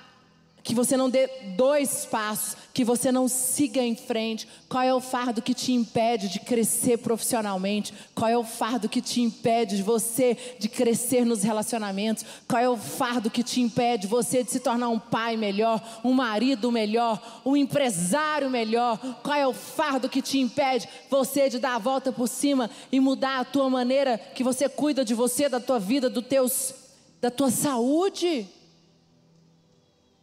que 0.70 0.76
você 0.76 0.96
não 0.96 1.10
dê 1.10 1.28
dois 1.58 2.06
passos, 2.06 2.56
que 2.76 2.86
você 2.86 3.12
não 3.12 3.28
siga 3.28 3.82
em 3.82 3.96
frente. 3.96 4.48
Qual 4.70 4.84
é 4.84 4.94
o 4.94 5.02
fardo 5.02 5.42
que 5.42 5.56
te 5.56 5.72
impede 5.72 6.30
de 6.30 6.40
crescer 6.40 7.00
profissionalmente? 7.00 7.92
Qual 8.14 8.30
é 8.30 8.38
o 8.38 8.44
fardo 8.44 8.88
que 8.88 9.02
te 9.02 9.20
impede 9.20 9.78
de 9.78 9.82
você 9.82 10.38
de 10.60 10.70
crescer 10.70 11.26
nos 11.26 11.42
relacionamentos? 11.42 12.24
Qual 12.48 12.62
é 12.62 12.70
o 12.70 12.78
fardo 12.78 13.32
que 13.32 13.42
te 13.42 13.60
impede 13.60 14.06
você 14.06 14.44
de 14.44 14.52
se 14.52 14.60
tornar 14.60 14.90
um 14.90 15.00
pai 15.00 15.36
melhor, 15.36 15.82
um 16.04 16.14
marido 16.14 16.72
melhor, 16.72 17.42
um 17.44 17.58
empresário 17.58 18.48
melhor? 18.48 19.00
Qual 19.24 19.36
é 19.36 19.48
o 19.48 19.54
fardo 19.54 20.08
que 20.08 20.22
te 20.22 20.38
impede 20.38 20.88
você 21.10 21.50
de 21.50 21.58
dar 21.58 21.78
a 21.78 21.80
volta 21.80 22.12
por 22.12 22.28
cima 22.28 22.70
e 22.92 23.00
mudar 23.00 23.40
a 23.40 23.44
tua 23.44 23.72
maneira 23.72 24.20
que 24.20 24.44
você 24.44 24.70
cuida 24.70 25.04
de 25.04 25.16
você, 25.16 25.50
da 25.50 25.60
tua 25.60 25.80
vida, 25.80 26.12
do 26.12 26.22
teus 26.22 26.76
da 27.20 27.32
tua 27.32 27.50
saúde? 27.50 28.48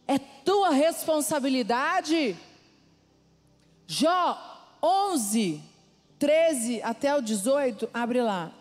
É 0.07 0.17
tua 0.17 0.69
responsabilidade. 0.69 2.37
Jó 3.85 4.37
11, 4.81 5.61
13 6.17 6.81
até 6.81 7.15
o 7.15 7.21
18, 7.21 7.89
abre 7.93 8.21
lá. 8.21 8.51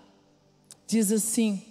Diz 0.86 1.12
assim: 1.12 1.62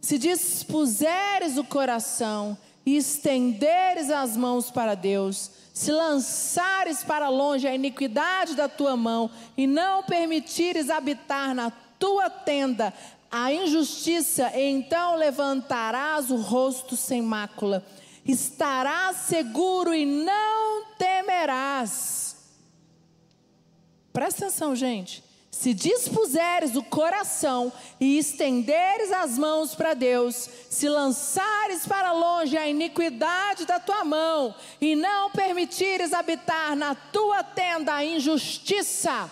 Se 0.00 0.18
dispuseres 0.18 1.58
o 1.58 1.64
coração 1.64 2.56
e 2.86 2.96
estenderes 2.96 4.10
as 4.10 4.36
mãos 4.36 4.70
para 4.70 4.94
Deus, 4.94 5.50
se 5.74 5.92
lançares 5.92 7.04
para 7.04 7.28
longe 7.28 7.68
a 7.68 7.74
iniquidade 7.74 8.54
da 8.54 8.68
tua 8.68 8.96
mão 8.96 9.30
e 9.56 9.66
não 9.66 10.02
permitires 10.02 10.88
habitar 10.88 11.54
na 11.54 11.70
tua 11.98 12.30
tenda 12.30 12.92
a 13.30 13.52
injustiça, 13.52 14.50
então 14.58 15.16
levantarás 15.16 16.30
o 16.30 16.36
rosto 16.36 16.96
sem 16.96 17.20
mácula 17.20 17.84
estarás 18.28 19.16
seguro 19.16 19.94
e 19.94 20.04
não 20.04 20.84
temerás. 20.98 22.36
Presta 24.12 24.46
atenção, 24.46 24.76
gente. 24.76 25.24
Se 25.50 25.74
dispuseres 25.74 26.76
o 26.76 26.84
coração 26.84 27.72
e 27.98 28.16
estenderes 28.16 29.10
as 29.10 29.36
mãos 29.36 29.74
para 29.74 29.92
Deus, 29.92 30.48
se 30.70 30.88
lançares 30.88 31.84
para 31.84 32.12
longe 32.12 32.56
a 32.56 32.68
iniquidade 32.68 33.66
da 33.66 33.80
tua 33.80 34.04
mão 34.04 34.54
e 34.80 34.94
não 34.94 35.30
permitires 35.30 36.12
habitar 36.12 36.76
na 36.76 36.94
tua 36.94 37.42
tenda 37.42 37.92
a 37.92 38.04
injustiça. 38.04 39.28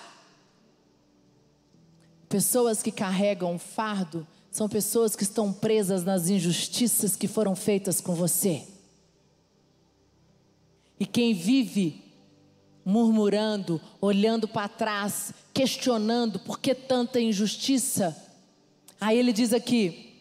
Pessoas 2.29 2.83
que 2.83 2.91
carregam 2.91 3.57
fardo 3.57 4.27
são 4.51 4.69
pessoas 4.69 5.15
que 5.15 5.23
estão 5.23 5.53
presas 5.53 6.03
nas 6.03 6.29
injustiças 6.29 7.15
que 7.15 7.29
foram 7.29 7.55
feitas 7.55 8.01
com 8.01 8.15
você. 8.15 8.67
E 10.99 11.05
quem 11.05 11.35
vive 11.35 12.03
murmurando, 12.85 13.81
olhando 14.01 14.47
para 14.47 14.69
trás, 14.69 15.33
questionando 15.53 16.39
por 16.39 16.61
que 16.61 16.75
tanta 16.75 17.21
injustiça, 17.21 18.17
aí 19.01 19.19
ele 19.19 19.33
diz 19.33 19.53
aqui: 19.53 20.15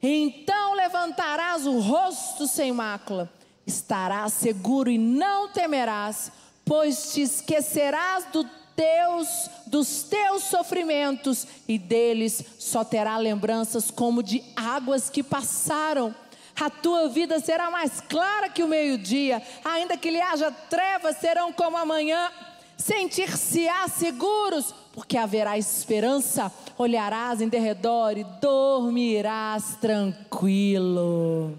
então 0.00 0.74
levantarás 0.74 1.66
o 1.66 1.80
rosto 1.80 2.46
sem 2.46 2.72
mácula, 2.72 3.32
estarás 3.66 4.34
seguro 4.34 4.90
e 4.90 4.96
não 4.98 5.48
temerás, 5.48 6.30
pois 6.64 7.12
te 7.12 7.22
esquecerás 7.22 8.24
do 8.32 8.44
teus, 8.76 9.50
dos 9.66 10.02
teus 10.04 10.44
sofrimentos 10.44 11.46
e 11.66 11.78
deles 11.78 12.44
só 12.58 12.84
terá 12.84 13.16
lembranças 13.16 13.90
como 13.90 14.22
de 14.22 14.44
águas 14.54 15.10
que 15.10 15.22
passaram 15.22 16.14
a 16.58 16.70
tua 16.70 17.08
vida 17.08 17.38
será 17.38 17.70
mais 17.70 18.00
clara 18.00 18.48
que 18.48 18.62
o 18.62 18.68
meio-dia, 18.68 19.42
ainda 19.64 19.96
que 19.96 20.10
lhe 20.10 20.20
haja 20.20 20.50
trevas, 20.50 21.16
serão 21.18 21.52
como 21.52 21.76
amanhã. 21.76 22.30
Sentir-se-á 22.76 23.88
seguros, 23.88 24.74
porque 24.92 25.16
haverá 25.16 25.56
esperança, 25.58 26.52
olharás 26.76 27.40
em 27.40 27.48
derredor 27.48 28.16
e 28.16 28.24
dormirás 28.40 29.76
tranquilo. 29.80 31.58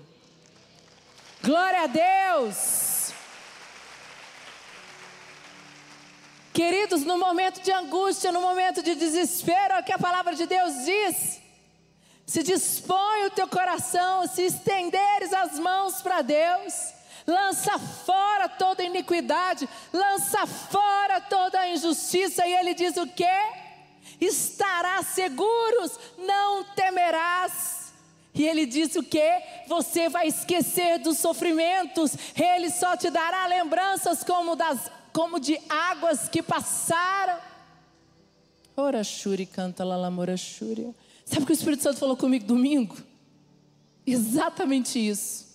Glória 1.43 1.83
a 1.83 1.87
Deus! 1.87 3.13
Queridos, 6.53 7.03
no 7.03 7.19
momento 7.19 7.61
de 7.61 7.71
angústia, 7.71 8.31
no 8.31 8.41
momento 8.41 8.81
de 8.81 8.95
desespero, 8.95 9.75
é 9.75 9.79
o 9.79 9.83
que 9.83 9.93
a 9.93 9.99
palavra 9.99 10.33
de 10.33 10.47
Deus 10.47 10.85
diz. 10.85 11.46
Se 12.27 12.43
dispõe 12.43 13.25
o 13.25 13.29
teu 13.31 13.47
coração, 13.47 14.27
se 14.27 14.41
estenderes 14.41 15.31
as 15.31 15.57
mãos 15.57 16.01
para 16.01 16.21
Deus, 16.21 16.93
lança 17.25 17.79
fora 17.79 18.49
toda 18.49 18.83
iniquidade, 18.83 19.67
lança 19.93 20.45
fora 20.45 21.21
toda 21.21 21.69
injustiça, 21.69 22.45
e 22.45 22.53
Ele 22.53 22.73
diz 22.73 22.97
o 22.97 23.07
que? 23.07 23.23
Estarás 24.19 25.07
seguros, 25.07 25.97
não 26.17 26.65
temerás. 26.65 27.93
E 28.35 28.45
Ele 28.45 28.65
diz 28.65 28.93
o 28.97 29.03
que? 29.03 29.41
Você 29.67 30.09
vai 30.09 30.27
esquecer 30.27 30.99
dos 30.99 31.17
sofrimentos, 31.19 32.11
Ele 32.35 32.69
só 32.69 32.97
te 32.97 33.09
dará 33.09 33.47
lembranças 33.47 34.21
como, 34.21 34.53
das, 34.53 34.91
como 35.13 35.39
de 35.39 35.57
águas 35.69 36.27
que 36.27 36.43
passaram. 36.43 37.39
Ora, 38.75 39.01
canta 39.53 39.85
Lalamora 39.85 40.35
Shuri. 40.35 40.93
Sabe 41.27 41.43
o 41.43 41.45
que 41.45 41.51
o 41.51 41.53
Espírito 41.53 41.83
Santo 41.83 41.99
falou 41.99 42.15
comigo 42.15 42.45
domingo? 42.45 42.95
Exatamente 44.05 44.97
isso. 44.97 45.45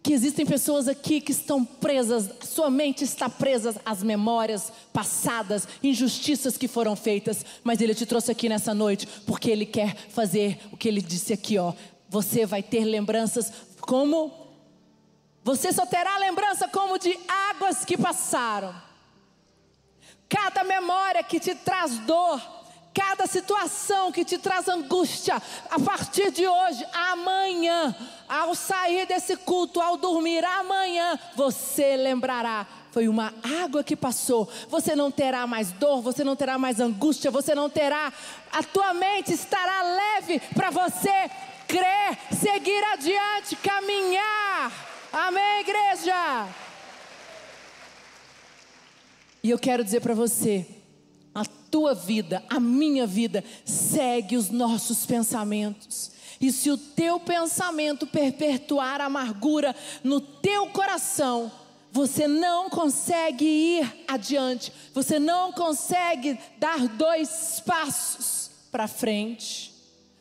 Que 0.00 0.12
existem 0.12 0.46
pessoas 0.46 0.86
aqui 0.86 1.20
que 1.20 1.32
estão 1.32 1.64
presas, 1.64 2.30
sua 2.46 2.70
mente 2.70 3.02
está 3.02 3.28
presa 3.28 3.74
às 3.84 4.02
memórias 4.02 4.72
passadas, 4.92 5.66
injustiças 5.82 6.56
que 6.56 6.68
foram 6.68 6.94
feitas, 6.94 7.44
mas 7.64 7.80
Ele 7.80 7.94
te 7.94 8.06
trouxe 8.06 8.30
aqui 8.30 8.48
nessa 8.48 8.72
noite 8.72 9.08
porque 9.26 9.50
Ele 9.50 9.66
quer 9.66 9.96
fazer 10.10 10.60
o 10.70 10.76
que 10.76 10.86
Ele 10.86 11.02
disse 11.02 11.32
aqui, 11.32 11.58
ó. 11.58 11.72
Você 12.08 12.46
vai 12.46 12.62
ter 12.62 12.84
lembranças 12.84 13.50
como 13.80 14.30
você 15.42 15.72
só 15.72 15.84
terá 15.84 16.16
lembrança 16.18 16.68
como 16.68 16.96
de 16.96 17.18
águas 17.50 17.84
que 17.84 17.98
passaram. 17.98 18.74
Cada 20.28 20.62
memória 20.62 21.24
que 21.24 21.40
te 21.40 21.54
traz 21.56 21.98
dor, 21.98 22.40
cada 22.94 23.26
situação 23.26 24.12
que 24.12 24.24
te 24.24 24.38
traz 24.38 24.68
angústia, 24.68 25.42
a 25.68 25.80
partir 25.80 26.30
de 26.30 26.46
hoje, 26.46 26.86
amanhã, 26.92 27.94
ao 28.28 28.54
sair 28.54 29.04
desse 29.04 29.36
culto, 29.36 29.80
ao 29.80 29.96
dormir 29.96 30.44
amanhã, 30.44 31.18
você 31.34 31.96
lembrará. 31.96 32.64
Foi 32.92 33.08
uma 33.08 33.34
água 33.64 33.82
que 33.82 33.96
passou. 33.96 34.48
Você 34.68 34.94
não 34.94 35.10
terá 35.10 35.44
mais 35.48 35.72
dor, 35.72 36.00
você 36.00 36.22
não 36.22 36.36
terá 36.36 36.56
mais 36.56 36.78
angústia, 36.78 37.32
você 37.32 37.52
não 37.52 37.68
terá. 37.68 38.12
A 38.52 38.62
tua 38.62 38.94
mente 38.94 39.32
estará 39.32 39.82
leve 39.82 40.40
para 40.54 40.70
você 40.70 41.28
crer, 41.66 42.16
seguir 42.40 42.84
adiante, 42.84 43.56
caminhar. 43.56 44.70
Amém, 45.12 45.60
igreja? 45.60 46.46
E 49.42 49.50
eu 49.50 49.58
quero 49.58 49.82
dizer 49.82 50.00
para 50.00 50.14
você, 50.14 50.64
tua 51.74 51.92
vida, 51.92 52.40
a 52.48 52.60
minha 52.60 53.04
vida, 53.04 53.42
segue 53.64 54.36
os 54.36 54.48
nossos 54.48 55.04
pensamentos. 55.04 56.12
E 56.40 56.52
se 56.52 56.70
o 56.70 56.78
teu 56.78 57.18
pensamento 57.18 58.06
perpetuar 58.06 59.00
amargura 59.00 59.74
no 60.04 60.20
teu 60.20 60.68
coração, 60.68 61.50
você 61.90 62.28
não 62.28 62.70
consegue 62.70 63.44
ir 63.44 64.04
adiante, 64.06 64.72
você 64.92 65.18
não 65.18 65.50
consegue 65.52 66.38
dar 66.60 66.86
dois 66.86 67.60
passos 67.66 68.52
para 68.70 68.86
frente. 68.86 69.74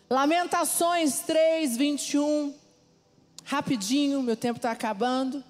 Lamentações 0.10 1.20
3, 1.20 1.78
21, 1.78 2.52
rapidinho, 3.46 4.24
meu 4.24 4.36
tempo 4.36 4.58
está 4.58 4.72
acabando, 4.72 5.44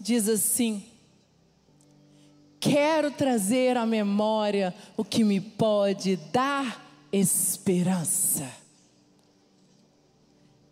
diz 0.00 0.28
assim: 0.28 0.86
quero 2.62 3.10
trazer 3.10 3.76
à 3.76 3.84
memória 3.84 4.72
o 4.96 5.04
que 5.04 5.24
me 5.24 5.40
pode 5.40 6.14
dar 6.32 6.80
esperança. 7.12 8.48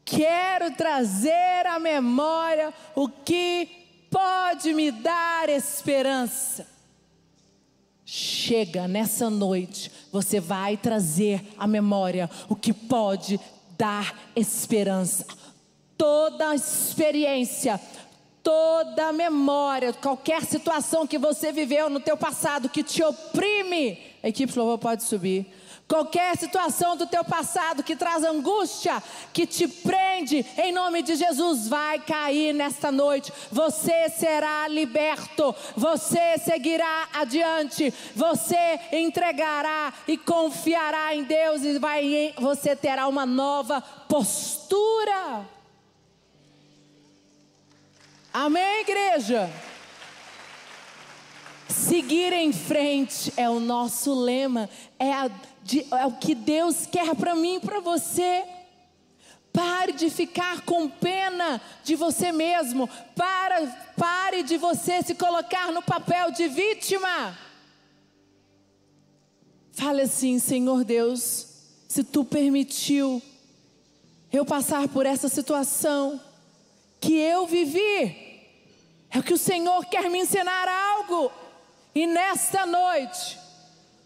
Quero 0.05 0.71
trazer 0.77 1.67
à 1.67 1.81
memória 1.81 2.73
o 2.95 3.09
que 3.09 3.69
pode 4.09 4.73
me 4.73 4.93
dar 4.93 5.49
esperança. 5.49 6.65
Chega 8.05 8.87
nessa 8.87 9.29
noite, 9.29 9.91
você 10.13 10.39
vai 10.39 10.77
trazer 10.77 11.45
à 11.59 11.67
memória 11.67 12.31
o 12.49 12.55
que 12.55 12.73
pode 12.73 13.39
dar 13.77 14.31
esperança. 14.37 15.27
Toda 15.99 16.55
experiência, 16.55 17.81
toda 18.43 19.13
memória, 19.13 19.93
qualquer 19.93 20.45
situação 20.45 21.07
que 21.07 21.19
você 21.19 21.53
viveu 21.53 21.91
no 21.91 22.01
teu 22.01 22.17
passado 22.17 22.69
que 22.69 22.83
te 22.83 23.03
oprime, 23.03 23.99
a 24.23 24.29
equipe 24.29 24.53
de 24.53 24.79
pode 24.79 25.05
subir 25.05 25.47
Qualquer 25.91 26.37
situação 26.37 26.97
do 26.97 27.05
teu 27.05 27.25
passado 27.25 27.83
que 27.83 27.97
traz 27.97 28.23
angústia, 28.23 29.03
que 29.33 29.45
te 29.45 29.67
prende, 29.67 30.47
em 30.57 30.71
nome 30.71 31.03
de 31.03 31.17
Jesus, 31.17 31.67
vai 31.67 31.99
cair 31.99 32.53
nesta 32.53 32.93
noite. 32.93 33.33
Você 33.51 34.09
será 34.09 34.69
liberto, 34.69 35.53
você 35.77 36.39
seguirá 36.39 37.09
adiante, 37.13 37.93
você 38.15 38.79
entregará 38.93 39.93
e 40.07 40.17
confiará 40.17 41.13
em 41.13 41.25
Deus 41.25 41.65
e 41.65 41.77
vai, 41.81 42.35
você 42.39 42.77
terá 42.77 43.09
uma 43.09 43.27
nova 43.27 43.81
postura. 44.09 45.45
Amém, 48.33 48.83
igreja? 48.83 49.51
Seguir 51.69 52.33
em 52.33 52.53
frente 52.53 53.33
é 53.37 53.51
o 53.51 53.59
nosso 53.59 54.15
lema, 54.15 54.71
é 54.99 55.13
a 55.13 55.29
de, 55.65 55.85
é 55.93 56.07
o 56.07 56.13
que 56.13 56.35
Deus 56.35 56.87
quer 56.87 57.15
para 57.17 57.35
mim 57.35 57.57
e 57.57 57.61
para 57.61 57.81
você. 57.81 58.45
Pare 59.53 59.93
de 59.93 60.09
ficar 60.11 60.61
com 60.61 60.89
pena 60.89 61.61
de 61.83 61.97
você 61.97 62.31
mesmo. 62.31 62.89
Para, 63.17 63.67
pare 63.97 64.45
de 64.45 64.57
você 64.57 65.03
se 65.03 65.15
colocar 65.17 65.73
no 65.73 65.83
papel 65.83 66.31
de 66.31 66.47
vítima. 66.47 67.37
Fale 69.73 70.03
assim, 70.03 70.39
Senhor 70.39 70.85
Deus, 70.85 71.47
se 71.89 72.05
tu 72.05 72.25
permitiu 72.25 73.21
eu 74.33 74.45
passar 74.45 74.87
por 74.89 75.05
essa 75.05 75.29
situação 75.29 76.21
que 77.01 77.15
eu 77.15 77.47
vivi, 77.47 78.17
é 79.11 79.23
que 79.25 79.33
o 79.33 79.39
Senhor 79.39 79.85
quer 79.87 80.11
me 80.11 80.19
ensinar 80.19 80.69
algo. 80.69 81.33
E 81.95 82.07
nesta 82.07 82.67
noite, 82.67 83.39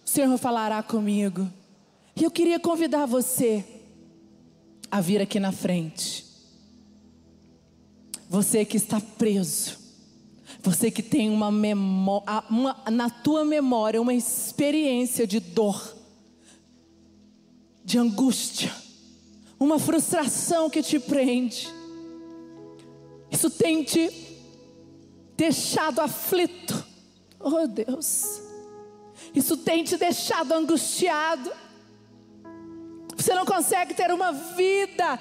o 0.04 0.08
Senhor 0.08 0.38
falará 0.38 0.82
comigo. 0.82 1.50
E 2.16 2.22
eu 2.22 2.30
queria 2.30 2.60
convidar 2.60 3.06
você 3.06 3.64
a 4.90 5.00
vir 5.00 5.20
aqui 5.20 5.40
na 5.40 5.52
frente. 5.52 6.24
Você 8.30 8.64
que 8.64 8.76
está 8.76 9.00
preso. 9.00 9.78
Você 10.62 10.90
que 10.90 11.02
tem 11.02 11.28
uma 11.28 11.50
memória, 11.50 12.44
uma, 12.48 12.76
na 12.90 13.10
tua 13.10 13.44
memória 13.44 14.00
uma 14.00 14.14
experiência 14.14 15.26
de 15.26 15.38
dor, 15.38 15.94
de 17.84 17.98
angústia, 17.98 18.72
uma 19.60 19.78
frustração 19.78 20.70
que 20.70 20.82
te 20.82 20.98
prende. 20.98 21.68
Isso 23.34 23.50
tem 23.50 23.82
te 23.82 24.08
deixado 25.36 26.00
aflito. 26.00 26.86
Oh 27.40 27.66
Deus. 27.66 28.40
Isso 29.34 29.56
tem 29.56 29.82
te 29.82 29.96
deixado 29.96 30.52
angustiado. 30.52 31.52
Você 33.16 33.34
não 33.34 33.44
consegue 33.44 33.92
ter 33.92 34.12
uma 34.12 34.30
vida 34.30 35.18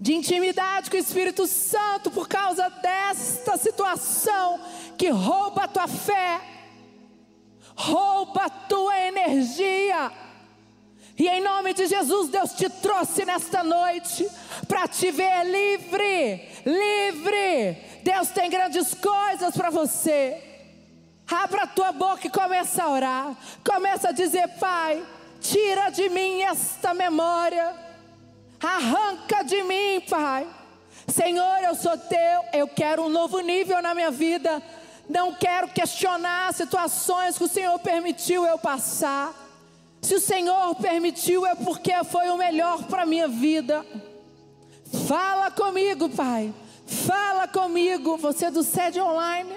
de 0.00 0.12
intimidade 0.12 0.90
com 0.90 0.96
o 0.96 1.00
Espírito 1.00 1.46
Santo 1.46 2.10
por 2.10 2.26
causa 2.26 2.68
desta 2.68 3.56
situação 3.56 4.58
que 4.98 5.08
rouba 5.08 5.64
a 5.64 5.68
tua 5.68 5.86
fé, 5.86 6.40
rouba 7.76 8.46
a 8.46 8.50
tua 8.50 8.98
energia. 8.98 10.10
E 11.20 11.28
em 11.28 11.42
nome 11.42 11.74
de 11.74 11.86
Jesus, 11.86 12.30
Deus 12.30 12.54
te 12.54 12.66
trouxe 12.70 13.26
nesta 13.26 13.62
noite 13.62 14.26
para 14.66 14.88
te 14.88 15.10
ver 15.10 15.44
livre, 15.44 16.48
livre. 16.64 17.76
Deus 18.02 18.30
tem 18.30 18.48
grandes 18.48 18.94
coisas 18.94 19.54
para 19.54 19.68
você. 19.68 20.42
Abra 21.30 21.64
a 21.64 21.66
tua 21.66 21.92
boca 21.92 22.26
e 22.26 22.30
começa 22.30 22.82
a 22.82 22.88
orar. 22.88 23.36
Começa 23.62 24.08
a 24.08 24.12
dizer: 24.12 24.48
Pai, 24.58 25.06
tira 25.42 25.90
de 25.90 26.08
mim 26.08 26.40
esta 26.40 26.94
memória. 26.94 27.70
Arranca 28.58 29.42
de 29.42 29.62
mim, 29.62 30.00
Pai. 30.08 30.48
Senhor, 31.06 31.58
eu 31.62 31.74
sou 31.74 31.98
teu. 31.98 32.44
Eu 32.54 32.66
quero 32.66 33.02
um 33.02 33.10
novo 33.10 33.40
nível 33.40 33.82
na 33.82 33.94
minha 33.94 34.10
vida. 34.10 34.62
Não 35.06 35.34
quero 35.34 35.68
questionar 35.68 36.54
situações 36.54 37.36
que 37.36 37.44
o 37.44 37.48
Senhor 37.48 37.78
permitiu 37.80 38.46
eu 38.46 38.56
passar. 38.56 39.49
Se 40.00 40.14
o 40.14 40.20
Senhor 40.20 40.74
permitiu, 40.76 41.46
é 41.46 41.54
porque 41.54 41.92
foi 42.04 42.28
o 42.30 42.36
melhor 42.36 42.84
para 42.84 43.02
a 43.02 43.06
minha 43.06 43.28
vida. 43.28 43.84
Fala 45.06 45.50
comigo, 45.50 46.08
Pai. 46.08 46.52
Fala 46.86 47.46
comigo. 47.46 48.16
Você 48.16 48.46
é 48.46 48.50
do 48.50 48.62
sede 48.62 49.00
online. 49.00 49.52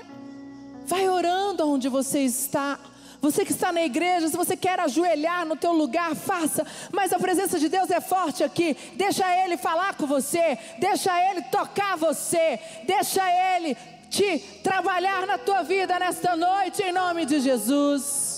Vai 0.86 1.08
orando 1.10 1.68
onde 1.68 1.88
você 1.88 2.20
está. 2.20 2.80
Você 3.22 3.46
que 3.46 3.54
está 3.54 3.72
na 3.72 3.82
igreja, 3.82 4.28
se 4.28 4.36
você 4.36 4.58
quer 4.58 4.78
ajoelhar 4.82 5.46
no 5.46 5.56
teu 5.56 5.72
lugar, 5.72 6.14
faça. 6.14 6.68
Mas 6.92 7.14
a 7.14 7.18
presença 7.18 7.58
de 7.58 7.70
Deus 7.70 7.90
é 7.90 8.02
forte 8.02 8.44
aqui. 8.44 8.76
Deixa 8.96 9.24
Ele 9.44 9.56
falar 9.56 9.96
com 9.96 10.06
você. 10.06 10.58
Deixa 10.78 11.10
Ele 11.30 11.42
tocar 11.44 11.96
você. 11.96 12.60
Deixa 12.86 13.22
Ele 13.56 13.78
te 14.10 14.40
trabalhar 14.62 15.26
na 15.26 15.38
tua 15.38 15.64
vida 15.64 15.98
nesta 15.98 16.36
noite, 16.36 16.84
em 16.84 16.92
nome 16.92 17.26
de 17.26 17.40
Jesus. 17.40 18.33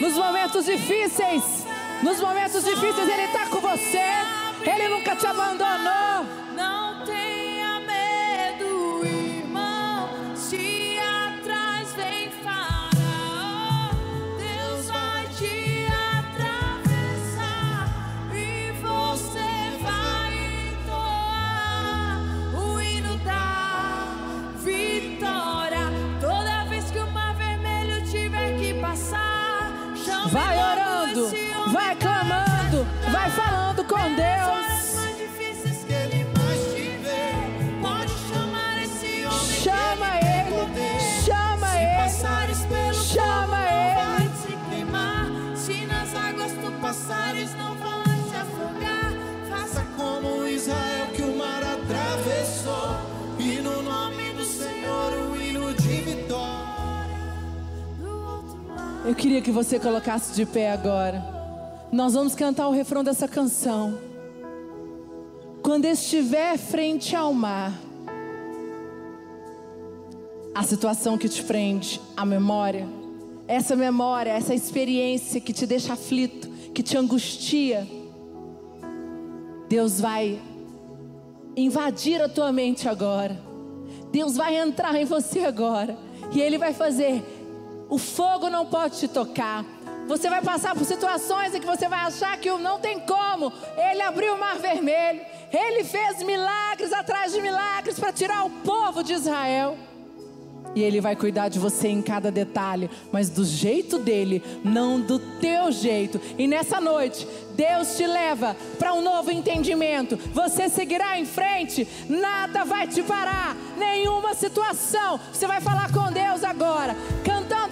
Nos 0.00 0.14
momentos 0.14 0.64
difíceis. 0.64 1.44
Nos 2.02 2.20
momentos 2.20 2.64
difíceis 2.64 3.08
Ele 3.08 3.24
está 3.24 3.46
com 3.46 3.60
você. 3.60 4.02
Ele 4.64 4.88
nunca 4.88 5.14
te 5.14 5.26
abandonou. 5.26 6.26
Queria 59.20 59.42
que 59.42 59.50
você 59.50 59.78
colocasse 59.78 60.34
de 60.34 60.46
pé 60.46 60.72
agora. 60.72 61.22
Nós 61.92 62.14
vamos 62.14 62.34
cantar 62.34 62.68
o 62.68 62.72
refrão 62.72 63.04
dessa 63.04 63.28
canção. 63.28 63.98
Quando 65.62 65.84
estiver 65.84 66.56
frente 66.56 67.14
ao 67.14 67.34
mar, 67.34 67.78
a 70.54 70.62
situação 70.62 71.18
que 71.18 71.28
te 71.28 71.42
prende, 71.42 72.00
a 72.16 72.24
memória, 72.24 72.88
essa 73.46 73.76
memória, 73.76 74.30
essa 74.30 74.54
experiência 74.54 75.38
que 75.38 75.52
te 75.52 75.66
deixa 75.66 75.92
aflito, 75.92 76.48
que 76.72 76.82
te 76.82 76.96
angustia, 76.96 77.86
Deus 79.68 80.00
vai 80.00 80.40
invadir 81.54 82.22
a 82.22 82.28
tua 82.28 82.50
mente 82.52 82.88
agora. 82.88 83.38
Deus 84.10 84.34
vai 84.34 84.56
entrar 84.56 84.96
em 84.96 85.04
você 85.04 85.40
agora. 85.40 85.98
E 86.32 86.40
Ele 86.40 86.56
vai 86.56 86.72
fazer. 86.72 87.39
O 87.90 87.98
fogo 87.98 88.48
não 88.48 88.64
pode 88.64 89.00
te 89.00 89.08
tocar. 89.08 89.64
Você 90.06 90.30
vai 90.30 90.40
passar 90.40 90.74
por 90.74 90.84
situações 90.84 91.54
em 91.54 91.60
que 91.60 91.66
você 91.66 91.88
vai 91.88 92.00
achar 92.00 92.36
que 92.38 92.50
não 92.50 92.78
tem 92.78 93.00
como. 93.00 93.52
Ele 93.76 94.00
abriu 94.00 94.34
o 94.34 94.38
mar 94.38 94.58
vermelho. 94.58 95.20
Ele 95.52 95.84
fez 95.84 96.22
milagres 96.22 96.92
atrás 96.92 97.32
de 97.32 97.40
milagres 97.40 97.98
para 97.98 98.12
tirar 98.12 98.44
o 98.44 98.50
povo 98.50 99.02
de 99.02 99.12
Israel. 99.12 99.76
E 100.74 100.82
Ele 100.82 101.00
vai 101.00 101.16
cuidar 101.16 101.48
de 101.48 101.58
você 101.58 101.88
em 101.88 102.00
cada 102.00 102.30
detalhe, 102.30 102.88
mas 103.10 103.28
do 103.28 103.44
jeito 103.44 103.98
dele, 103.98 104.42
não 104.64 105.00
do 105.00 105.18
teu 105.18 105.72
jeito. 105.72 106.20
E 106.38 106.46
nessa 106.46 106.80
noite, 106.80 107.26
Deus 107.54 107.96
te 107.96 108.06
leva 108.06 108.56
para 108.78 108.94
um 108.94 109.02
novo 109.02 109.32
entendimento. 109.32 110.16
Você 110.32 110.68
seguirá 110.68 111.18
em 111.18 111.24
frente, 111.24 111.86
nada 112.08 112.64
vai 112.64 112.86
te 112.86 113.02
parar, 113.02 113.56
nenhuma 113.76 114.34
situação. 114.34 115.18
Você 115.32 115.46
vai 115.46 115.60
falar 115.60 115.92
com 115.92 116.12
Deus 116.12 116.44
agora, 116.44 116.96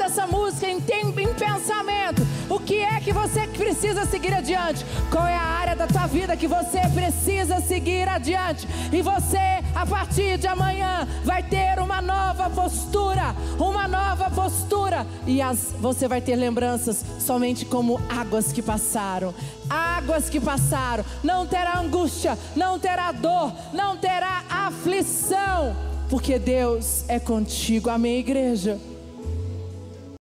essa 0.08 0.26
música 0.26 0.66
em, 0.66 0.78
em 0.78 1.34
pensamento. 1.34 2.26
O 2.48 2.58
que 2.58 2.78
é 2.78 2.98
que 2.98 3.12
você 3.12 3.46
precisa 3.46 4.06
seguir 4.06 4.32
adiante? 4.32 4.84
Qual 5.10 5.26
é 5.26 5.36
a 5.36 5.42
área 5.42 5.76
da 5.76 5.86
tua 5.86 6.06
vida 6.06 6.34
que 6.34 6.46
você 6.46 6.80
precisa 6.94 7.60
seguir 7.60 8.08
adiante? 8.08 8.66
E 8.90 9.02
você, 9.02 9.62
a 9.74 9.84
partir 9.86 10.38
de 10.38 10.46
amanhã, 10.46 11.06
vai 11.24 11.42
ter 11.42 11.78
uma 11.78 12.00
nova 12.00 12.48
postura, 12.48 13.36
uma 13.58 13.86
nova 13.86 14.30
postura. 14.30 15.06
E 15.26 15.42
as, 15.42 15.74
você 15.78 16.08
vai 16.08 16.22
ter 16.22 16.36
lembranças 16.36 17.04
somente 17.20 17.66
como 17.66 18.00
águas 18.08 18.50
que 18.50 18.62
passaram. 18.62 19.34
Águas 19.68 20.30
que 20.30 20.40
passaram. 20.40 21.04
Não 21.22 21.46
terá 21.46 21.78
angústia, 21.78 22.38
não 22.56 22.78
terá 22.78 23.12
dor, 23.12 23.52
não 23.74 23.98
terá 23.98 24.42
aflição. 24.48 25.76
Porque 26.08 26.38
Deus 26.38 27.04
é 27.08 27.20
contigo. 27.20 27.90
Amém, 27.90 28.20
igreja? 28.20 28.78